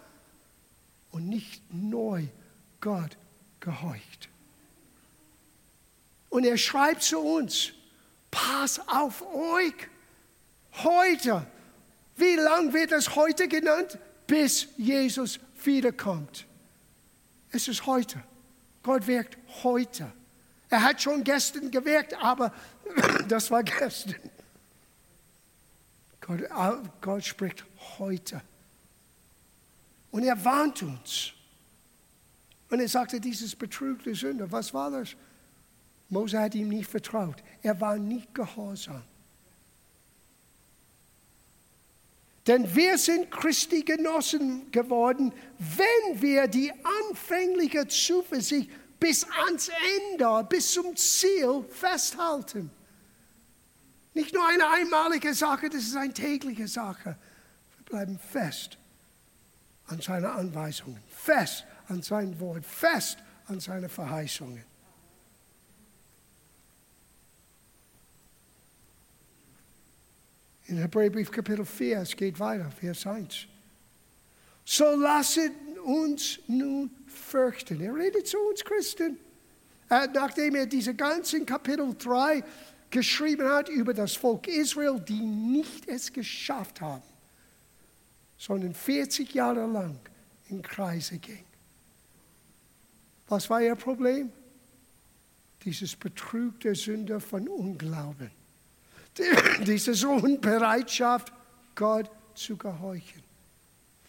[1.11, 2.25] und nicht neu
[2.81, 3.17] Gott
[3.59, 4.29] gehorcht.
[6.29, 7.71] Und er schreibt zu uns,
[8.31, 9.73] pass auf euch
[10.83, 11.45] heute.
[12.15, 13.97] Wie lang wird es heute genannt?
[14.27, 16.45] Bis Jesus wiederkommt.
[17.51, 18.23] Es ist heute.
[18.83, 20.11] Gott wirkt heute.
[20.69, 22.53] Er hat schon gestern gewirkt, aber
[23.27, 24.15] das war gestern.
[26.21, 26.41] Gott,
[27.01, 27.65] Gott spricht
[27.97, 28.41] heute.
[30.11, 31.33] Und er warnt uns.
[32.69, 35.15] Und er sagte, dieses Betrug der Sünde, was war das?
[36.09, 37.43] Mose hat ihm nicht vertraut.
[37.61, 39.03] Er war nicht gehorsam.
[42.49, 46.73] Denn wir sind Christi Genossen geworden, wenn wir die
[47.07, 49.69] anfängliche Zuversicht bis ans
[50.09, 52.71] Ende, bis zum Ziel festhalten.
[54.15, 57.19] Nicht nur eine einmalige Sache, das ist eine tägliche Sache.
[57.77, 58.79] Wir bleiben fest
[59.85, 64.65] an seine Anweisungen, fest an sein Wort, fest an seine Verheißungen.
[70.69, 73.47] In Hebräerbrief Kapitel 4, es geht weiter, Vers 1.
[74.63, 75.51] So lasset
[75.83, 77.81] uns nun fürchten.
[77.81, 79.17] Er redet zu uns Christen.
[79.89, 82.43] Nachdem er diese ganzen Kapitel 3
[82.91, 87.01] geschrieben hat über das Volk Israel, die nicht es geschafft haben,
[88.37, 89.99] sondern 40 Jahre lang
[90.49, 91.45] in Kreise ging.
[93.27, 94.31] Was war ihr Problem?
[95.65, 98.38] Dieses Betrug der Sünder von Unglauben.
[99.65, 101.33] Diese Unbereitschaft,
[101.75, 103.23] Gott zu gehorchen.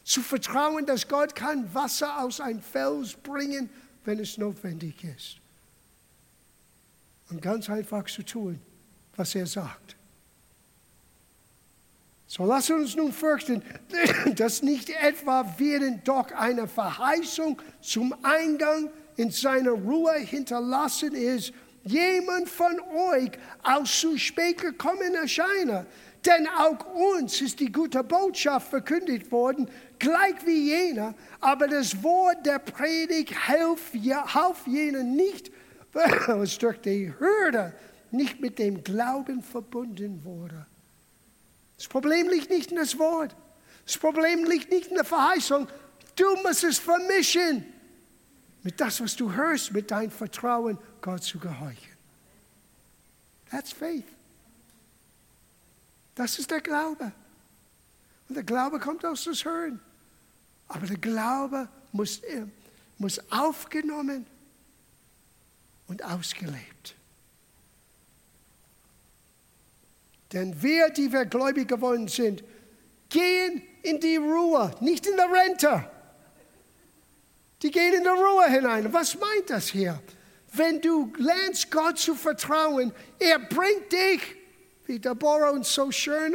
[0.05, 3.71] Zu vertrauen, dass Gott kann Wasser aus einem Fels bringen,
[4.05, 5.37] wenn es notwendig ist.
[7.31, 8.61] Und ganz einfach zu tun,
[9.17, 9.97] was er sagt.
[12.27, 13.63] So lass uns nun fürchten,
[14.37, 21.53] dass nicht etwa während doch eine Verheißung zum Eingang in seiner Ruhe hinterlassen ist,
[21.85, 23.31] jemand von euch
[23.63, 25.87] aus zu spät gekommen erscheine.
[26.25, 32.45] Denn auch uns ist die gute Botschaft verkündigt worden, gleich wie jener, aber das Wort
[32.45, 35.51] der Predigt half, half jenen nicht,
[36.43, 37.73] es durch die Hürde
[38.11, 40.67] nicht mit dem Glauben verbunden wurde.
[41.77, 43.35] Das Problem liegt nicht in das Wort.
[43.87, 45.67] Das Problem liegt nicht in der Verheißung.
[46.17, 47.65] Du musst es vermischen
[48.63, 51.97] mit das, was du hörst, mit deinem Vertrauen, Gott zu gehorchen.
[53.51, 54.05] That's faith.
[56.15, 57.13] Das ist der Glaube.
[58.29, 59.81] Und der Glaube kommt aus das Hören.
[60.69, 62.47] Aber der Glaube muss, äh,
[62.99, 64.27] muss aufgenommen
[65.89, 66.95] und ausgelebt.
[70.33, 72.45] Denn wir, die wir gläubig geworden sind,
[73.09, 75.91] gehen in die Ruhe, nicht in der Rente.
[77.63, 78.93] Die gehen in die Ruhe hinein.
[78.93, 80.01] Was meint das hier?
[80.53, 84.37] Wenn du lernst, Gott zu vertrauen, er bringt dich,
[84.87, 86.35] wie Deborah uns so schön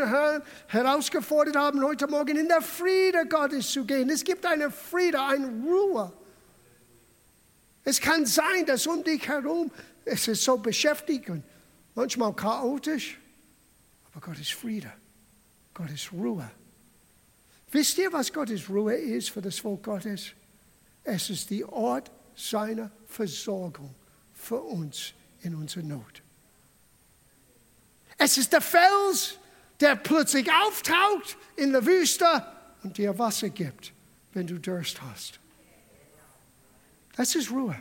[0.67, 4.09] herausgefordert haben heute Morgen, in der Friede Gottes zu gehen.
[4.09, 6.13] Es gibt eine Friede, eine Ruhe.
[7.83, 9.69] Es kann sein, dass um dich herum
[10.05, 11.43] es ist so beschäftigt und
[11.95, 13.19] manchmal chaotisch,
[14.11, 14.93] aber Gott ist Friede,
[15.73, 16.49] Gott ist Ruhe.
[17.71, 20.31] Wisst ihr, was Gottes Ruhe ist für das Volk Gottes?
[21.03, 23.93] Es ist die Ort seiner Versorgung
[24.45, 26.21] für uns in unserer Not.
[28.17, 29.37] Es ist der Fels,
[29.79, 32.45] der plötzlich auftaucht in der Wüste
[32.83, 33.91] und dir Wasser gibt,
[34.33, 35.39] wenn du Durst hast.
[37.15, 37.77] Das ist Ruhe.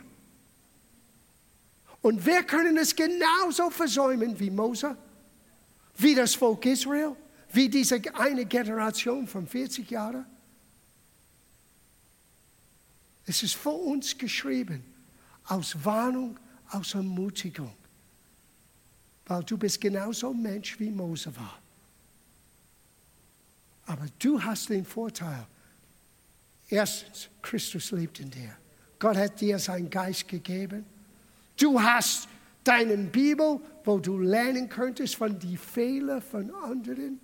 [2.01, 4.97] Und wir können es genauso versäumen wie Mose,
[5.97, 7.15] wie das Volk Israel,
[7.51, 10.25] wie diese eine Generation von 40 Jahren.
[13.25, 14.83] Es ist vor uns geschrieben,
[15.45, 16.37] aus Warnung,
[16.71, 17.73] aus Ermutigung.
[19.25, 21.59] Weil du bist genauso Mensch wie Mose war.
[23.87, 25.45] Aber du hast den Vorteil.
[26.69, 28.55] Erstens, Christus lebt in dir.
[28.97, 30.85] Gott hat dir seinen Geist gegeben.
[31.57, 32.27] Du hast
[32.63, 37.19] deine Bibel, wo du lernen könntest von den Fehlern von anderen.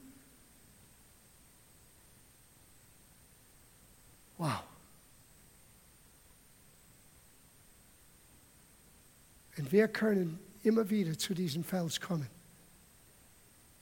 [9.71, 12.27] Wir können immer wieder zu diesem Fels kommen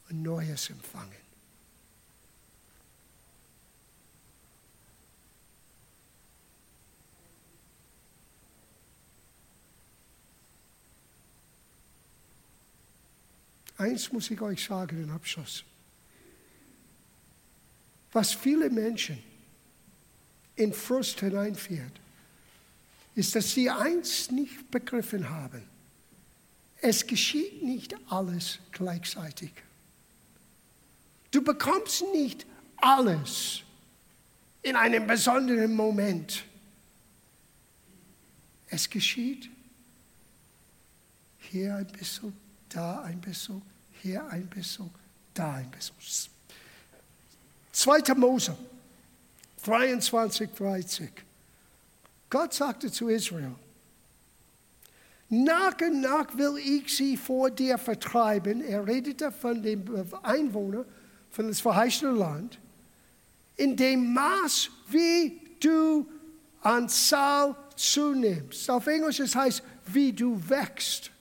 [0.10, 1.12] und Neues empfangen.
[13.78, 15.64] Eins muss ich euch sagen im Abschluss.
[18.12, 19.24] Was viele Menschen
[20.56, 21.94] in Frust hineinführt,
[23.16, 25.79] ist, dass sie eins nicht begriffen haben.
[26.82, 29.52] Es geschieht nicht alles gleichzeitig.
[31.32, 32.46] Du bekommst nicht
[32.78, 33.62] alles
[34.62, 36.44] in einem besonderen Moment.
[38.70, 39.50] Es geschieht
[41.40, 42.34] hier ein bisschen,
[42.70, 43.62] da ein bisschen,
[44.02, 44.90] hier ein bisschen,
[45.34, 45.96] da ein bisschen.
[47.72, 48.14] 2.
[48.16, 48.58] Mose
[49.64, 51.12] 23, 30.
[52.30, 53.56] Gott sagte zu Israel,
[55.30, 58.62] nach und nach will ich sie vor dir vertreiben.
[58.62, 59.88] Er redete von den
[60.24, 60.86] Einwohnern
[61.30, 62.60] von das verheißene Land,
[63.56, 66.10] in dem Maß, wie du
[66.62, 68.70] an Zahl zunimmst.
[68.70, 71.12] Auf Englisch es heißt, wie du wächst.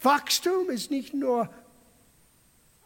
[0.00, 1.50] Wachstum ist nicht nur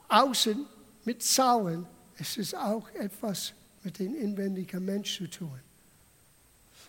[0.09, 0.67] außen
[1.05, 1.87] mit Zahlen,
[2.19, 3.53] es ist auch etwas
[3.83, 5.61] mit dem inwendigen Mensch zu tun.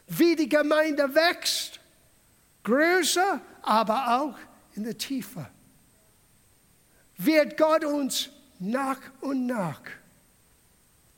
[0.08, 1.80] Wie die Gemeinde wächst,
[2.64, 4.38] größer, aber auch
[4.76, 5.47] in der Tiefe,
[7.18, 8.30] wird Gott uns
[8.60, 9.82] nach und nach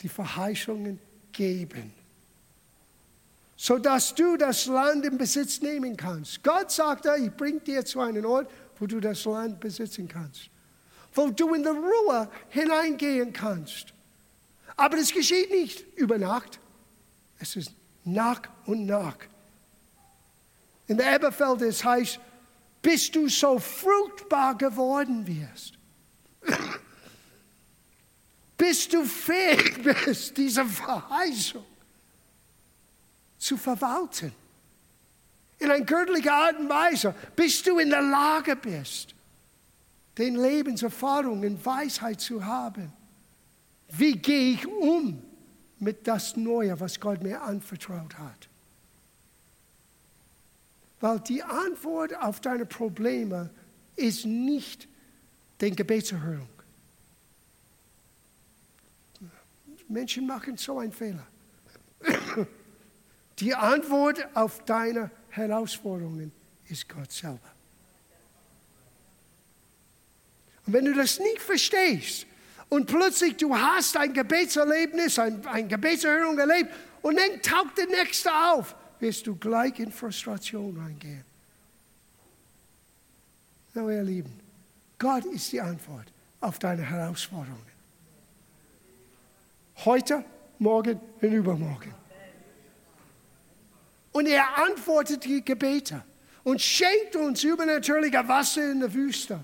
[0.02, 1.00] die Verheißungen
[1.32, 1.94] geben,
[3.56, 6.44] sodass du das Land in Besitz nehmen kannst.
[6.44, 10.50] Gott sagte, ich bringe dir zu einem Ort, wo du das Land besitzen kannst,
[11.14, 13.94] wo du in der Ruhe hineingehen kannst.
[14.76, 16.60] Aber es geschieht nicht über Nacht,
[17.40, 17.72] es ist
[18.06, 19.18] nach und nach.
[20.88, 22.20] In der Eberfeld es heißt,
[22.82, 25.74] bis du so fruchtbar geworden wirst.
[28.58, 31.66] bis du fähig bist, diese Verheißung
[33.38, 34.32] zu verwalten
[35.58, 39.16] in einer göttlichen Art und Weise, bis du in der Lage bist,
[40.18, 42.92] den Lebenserfahrung und Weisheit zu haben.
[43.90, 45.22] Wie gehe ich um
[45.86, 48.50] mit das Neue, was Gott mir anvertraut hat?
[51.00, 53.52] Weil die Antwort auf deine Probleme
[53.96, 54.88] ist nicht
[55.62, 56.50] die Gebetserhörung.
[59.88, 61.28] Menschen machen so einen Fehler.
[63.38, 66.32] Die Antwort auf deine Herausforderungen
[66.68, 67.52] ist Gott selber.
[70.66, 72.26] Und wenn du das nicht verstehst
[72.70, 78.34] und plötzlich du hast ein Gebetserlebnis, ein, eine Gebetserhörung erlebt und dann taucht der Nächste
[78.34, 81.24] auf, wirst du gleich in Frustration reingehen.
[83.74, 84.40] So, ihr Lieben,
[84.98, 86.08] Gott ist die Antwort
[86.40, 87.76] auf deine Herausforderungen.
[89.84, 90.24] Heute,
[90.60, 91.94] morgen und übermorgen.
[94.14, 96.02] Und er antwortet die Gebete
[96.46, 99.44] und schenkt uns übernatürliche Wasser in der Wüste.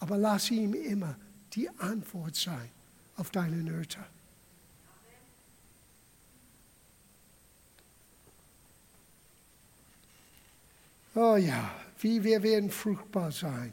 [0.00, 1.14] Aber lass ihm immer
[1.54, 2.70] die Antwort sein
[3.16, 3.98] auf deine Nöte.
[11.14, 13.72] Oh ja, wie wir werden fruchtbar sein.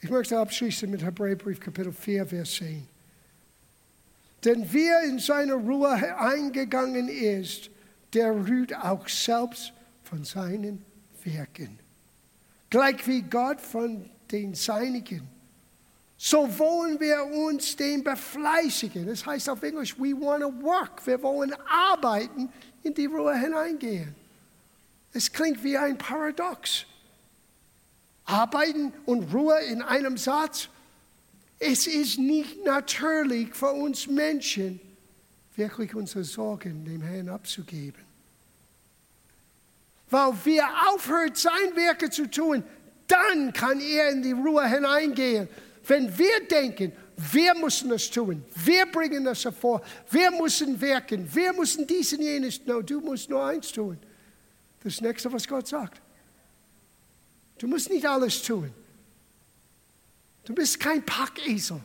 [0.00, 2.86] Ich möchte abschließen mit Hebräerbrief Kapitel 4, Vers 10.
[4.44, 7.70] Denn wer in seine Ruhe eingegangen ist,
[8.12, 9.72] der rührt auch selbst
[10.02, 10.84] von seinen
[11.22, 11.81] Werken.
[12.72, 15.28] Gleich wie Gott von den Seinigen.
[16.16, 19.08] So wollen wir uns dem befleißigen.
[19.08, 21.06] Das heißt auf Englisch, we want to work.
[21.06, 22.48] Wir wollen arbeiten,
[22.82, 24.14] in die Ruhe hineingehen.
[25.12, 26.86] Es klingt wie ein Paradox.
[28.24, 30.70] Arbeiten und Ruhe in einem Satz.
[31.58, 34.80] Es ist nicht natürlich für uns Menschen,
[35.56, 38.11] wirklich unsere Sorgen dem Herrn abzugeben.
[40.12, 42.62] Weil wir aufhört, sein Werke zu tun,
[43.06, 45.48] dann kann er in die Ruhe hineingehen.
[45.86, 51.54] Wenn wir denken, wir müssen das tun, wir bringen das hervor, wir müssen wirken, wir
[51.54, 53.98] müssen dies und jenes, no, du musst nur eins tun.
[54.84, 56.02] Das nächste, was Gott sagt.
[57.56, 58.70] Du musst nicht alles tun.
[60.44, 61.80] Du bist kein Packesel,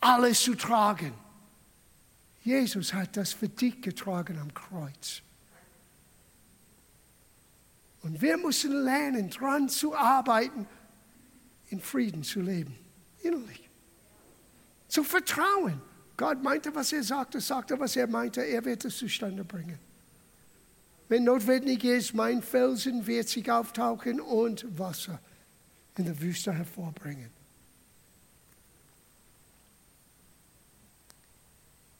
[0.00, 1.14] alles zu tragen.
[2.44, 5.22] Jesus hat das für dich getragen am Kreuz.
[8.08, 10.66] Und wir müssen lernen, daran zu arbeiten,
[11.68, 12.74] in Frieden zu leben,
[13.22, 13.68] innerlich.
[14.88, 15.82] Zu vertrauen.
[16.16, 19.78] Gott meinte, was er sagte, sagte, was er meinte, er wird es zustande bringen.
[21.10, 25.20] Wenn notwendig ist, mein Felsen wird sich auftauchen und Wasser
[25.98, 27.30] in der Wüste hervorbringen.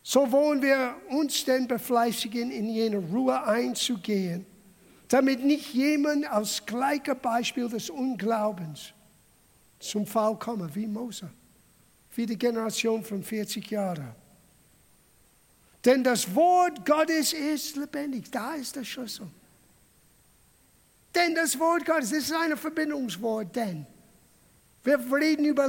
[0.02, 4.46] So wollen wir uns denn befleißigen, in jene Ruhe einzugehen
[5.08, 8.92] damit nicht jemand als gleicher Beispiel des Unglaubens
[9.80, 11.30] zum Fall komme, wie Mose,
[12.14, 14.14] wie die Generation von 40 Jahren.
[15.84, 19.28] Denn das Wort Gottes ist lebendig, da ist der Schlüssel.
[21.14, 23.86] Denn das Wort Gottes, das ist ein Verbindungswort, denn.
[24.84, 25.66] Wir reden über,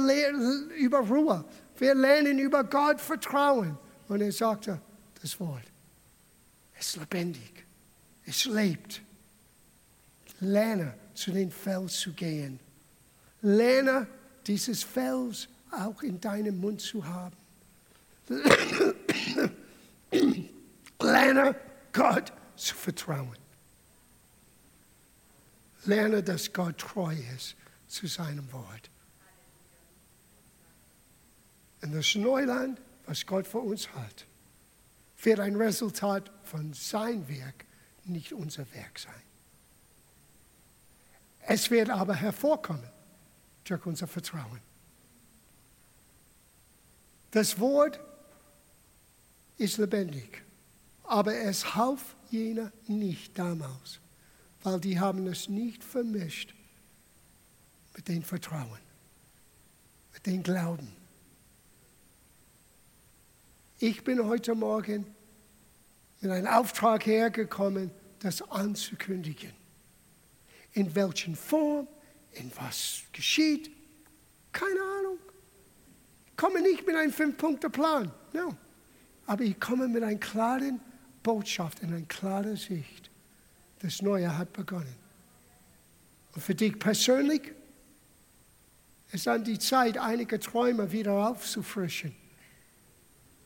[0.76, 1.44] über Ruhe,
[1.78, 3.78] wir lernen über Gott Vertrauen.
[4.08, 4.80] Und er sagte,
[5.22, 5.64] das Wort
[6.78, 7.64] ist lebendig,
[8.26, 9.02] es lebt.
[10.40, 12.58] Lerne, zu den Fels zu gehen.
[13.42, 14.06] Lerne,
[14.46, 17.36] dieses Fels auch in deinem Mund zu haben.
[21.00, 21.54] Lerne,
[21.92, 23.36] Gott zu vertrauen.
[25.84, 27.56] Lerne, dass Gott treu ist
[27.88, 28.90] zu seinem Wort.
[31.82, 34.26] Und das Neuland, was Gott für uns hat,
[35.22, 37.64] wird ein Resultat von sein Werk,
[38.04, 39.29] nicht unser Werk sein.
[41.52, 42.88] Es wird aber hervorkommen
[43.64, 44.60] durch unser Vertrauen.
[47.32, 47.98] Das Wort
[49.58, 50.44] ist lebendig,
[51.02, 53.98] aber es half jener nicht damals,
[54.62, 56.54] weil die haben es nicht vermischt
[57.96, 58.78] mit dem Vertrauen,
[60.14, 60.94] mit dem Glauben.
[63.80, 65.04] Ich bin heute Morgen
[66.20, 67.90] mit einem Auftrag hergekommen,
[68.20, 69.59] das anzukündigen
[70.72, 71.88] in welchen Form,
[72.32, 73.70] in was geschieht.
[74.52, 75.18] Keine Ahnung.
[76.26, 78.10] Ich komme nicht mit einem Fünf-Punkte-Plan.
[78.32, 78.56] No.
[79.26, 80.80] Aber ich komme mit einer klaren
[81.22, 83.10] Botschaft und einer klaren Sicht.
[83.80, 84.96] Das Neue hat begonnen.
[86.34, 87.52] Und für dich persönlich
[89.12, 92.14] ist dann die Zeit, einige Träume wieder aufzufrischen.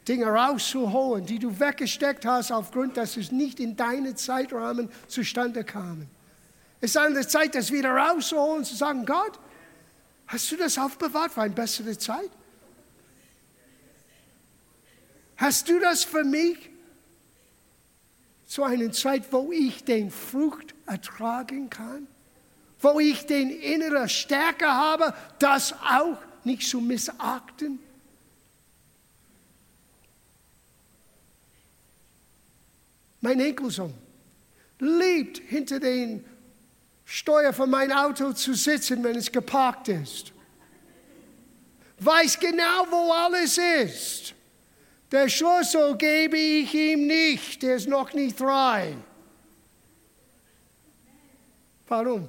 [0.06, 6.10] Dinge rauszuholen, die du weggesteckt hast, aufgrund, dass es nicht in deinen Zeitrahmen zustande kamen.
[6.84, 9.40] Es ist an der Zeit, das wieder rauszuholen und zu sagen, Gott,
[10.26, 12.28] hast du das aufbewahrt für eine bessere Zeit?
[15.38, 16.58] Hast du das für mich?
[18.44, 22.06] Zu einer Zeit, wo ich den Frucht ertragen kann?
[22.80, 27.78] Wo ich den innere Stärke habe, das auch nicht zu missachten?
[33.22, 33.94] Mein Enkelsohn
[34.80, 36.26] liebt hinter den
[37.04, 40.32] Steuer von meinem Auto zu sitzen, wenn es geparkt ist.
[41.98, 44.34] Weiß genau, wo alles ist.
[45.12, 48.96] Der Schlüssel gebe ich ihm nicht, er ist noch nicht frei.
[51.86, 52.28] Warum?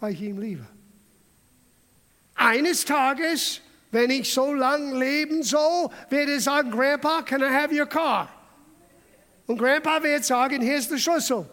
[0.00, 0.66] Weil ich ihn liebe.
[2.34, 3.60] Eines Tages,
[3.90, 8.28] wenn ich so lange leben soll, wird er sagen, Grandpa, can I have your car?
[9.46, 11.48] Und Grandpa wird sagen, hier ist der Schlüssel.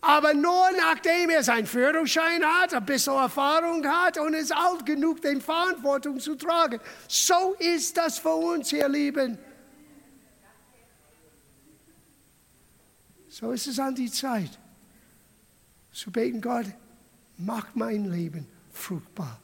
[0.00, 5.20] Aber nur nachdem er seinen Führerschein hat, ein bisschen Erfahrung hat und ist alt genug,
[5.20, 6.80] die Verantwortung zu tragen.
[7.06, 9.38] So ist das für uns, ihr Lieben.
[13.28, 14.58] So ist es an die Zeit,
[15.92, 16.66] zu beten, Gott,
[17.36, 19.38] mach mein Leben fruchtbar.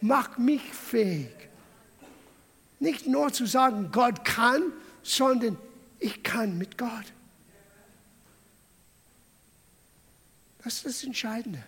[0.00, 1.34] Mach mich fähig.
[2.78, 5.58] Nicht nur zu sagen, Gott kann, sondern
[5.98, 7.12] ich kann mit Gott.
[10.62, 11.64] Das ist das Entscheidende.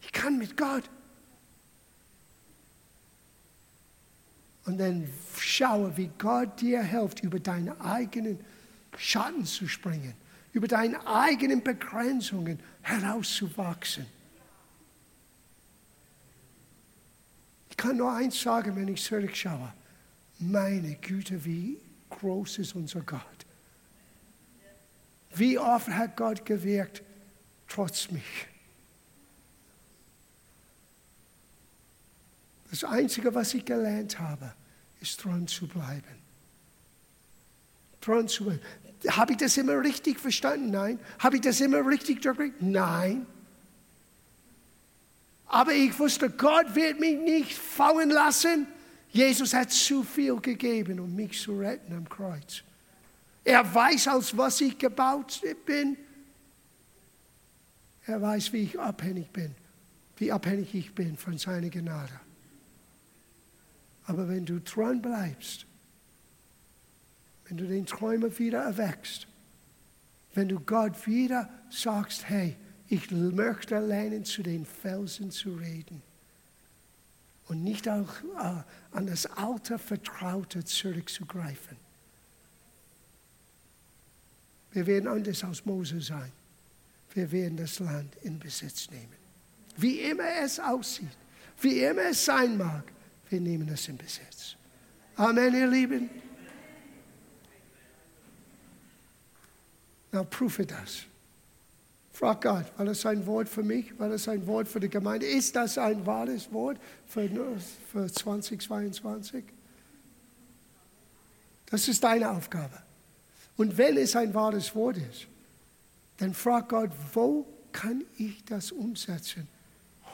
[0.00, 0.84] Ich kann mit Gott.
[4.66, 5.08] Und dann
[5.38, 8.38] schaue, wie Gott dir hilft, über deine eigenen
[8.96, 10.14] Schatten zu springen,
[10.52, 14.06] über deine eigenen Begrenzungen herauszuwachsen.
[17.68, 19.72] Ich kann nur eins sagen, wenn ich zurückschaue.
[20.38, 21.78] Meine Güte, wie
[22.08, 23.20] groß ist unser Gott.
[25.34, 27.02] Wie oft hat Gott gewirkt,
[27.68, 28.48] trotz mich.
[32.70, 34.52] Das Einzige, was ich gelernt habe,
[35.00, 36.22] ist dran zu bleiben.
[38.00, 38.60] Dran zu bleiben.
[39.08, 40.70] Habe ich das immer richtig verstanden?
[40.70, 40.98] Nein.
[41.18, 42.62] Habe ich das immer richtig durchgekriegt?
[42.62, 43.26] Nein.
[45.46, 48.66] Aber ich wusste, Gott wird mich nicht fallen lassen.
[49.10, 52.64] Jesus hat zu viel gegeben, um mich zu retten am Kreuz.
[53.44, 55.96] Er weiß, aus was ich gebaut bin.
[58.06, 59.54] Er weiß, wie ich abhängig bin,
[60.16, 62.20] wie abhängig ich bin von seiner Gnade.
[64.06, 65.66] Aber wenn du dran bleibst,
[67.46, 69.26] wenn du den Träumer wieder erweckst,
[70.34, 72.56] wenn du Gott wieder sagst, hey,
[72.88, 76.02] ich möchte lernen, zu den Felsen zu reden
[77.48, 78.62] und nicht auch äh,
[78.96, 81.76] an das alte Vertraute zurückzugreifen.
[84.72, 86.32] Wir werden anders als Mose sein.
[87.14, 89.14] Wir werden das Land in Besitz nehmen.
[89.76, 91.16] Wie immer es aussieht,
[91.60, 92.84] wie immer es sein mag,
[93.30, 94.56] wir nehmen es in Besitz.
[95.16, 96.10] Amen, ihr Lieben.
[100.12, 101.04] Na, prüfe das.
[102.12, 103.98] Frag Gott, war das ein Wort für mich?
[103.98, 105.26] War das ein Wort für die Gemeinde?
[105.26, 107.28] Ist das ein wahres Wort für,
[107.92, 109.44] für 2022?
[111.66, 112.80] Das ist deine Aufgabe.
[113.56, 115.26] Und wenn es ein wahres Wort ist,
[116.18, 119.48] dann frag Gott, wo kann ich das umsetzen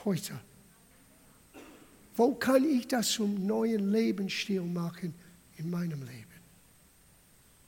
[0.03, 0.33] heute?
[2.15, 5.13] Wo kann ich das zum neuen Lebensstil machen
[5.57, 6.25] in meinem Leben?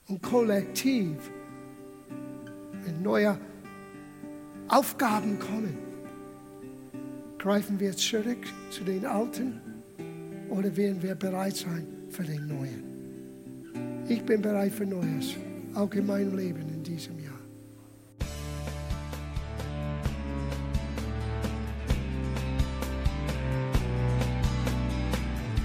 [0.08, 1.16] Und kollektiv,
[2.84, 3.38] wenn neue
[4.68, 5.78] Aufgaben kommen,
[7.38, 9.60] greifen wir zurück zu den Alten
[10.50, 14.04] oder werden wir bereit sein für den Neuen?
[14.08, 15.34] Ich bin bereit für Neues,
[15.74, 16.73] auch in meinem Leben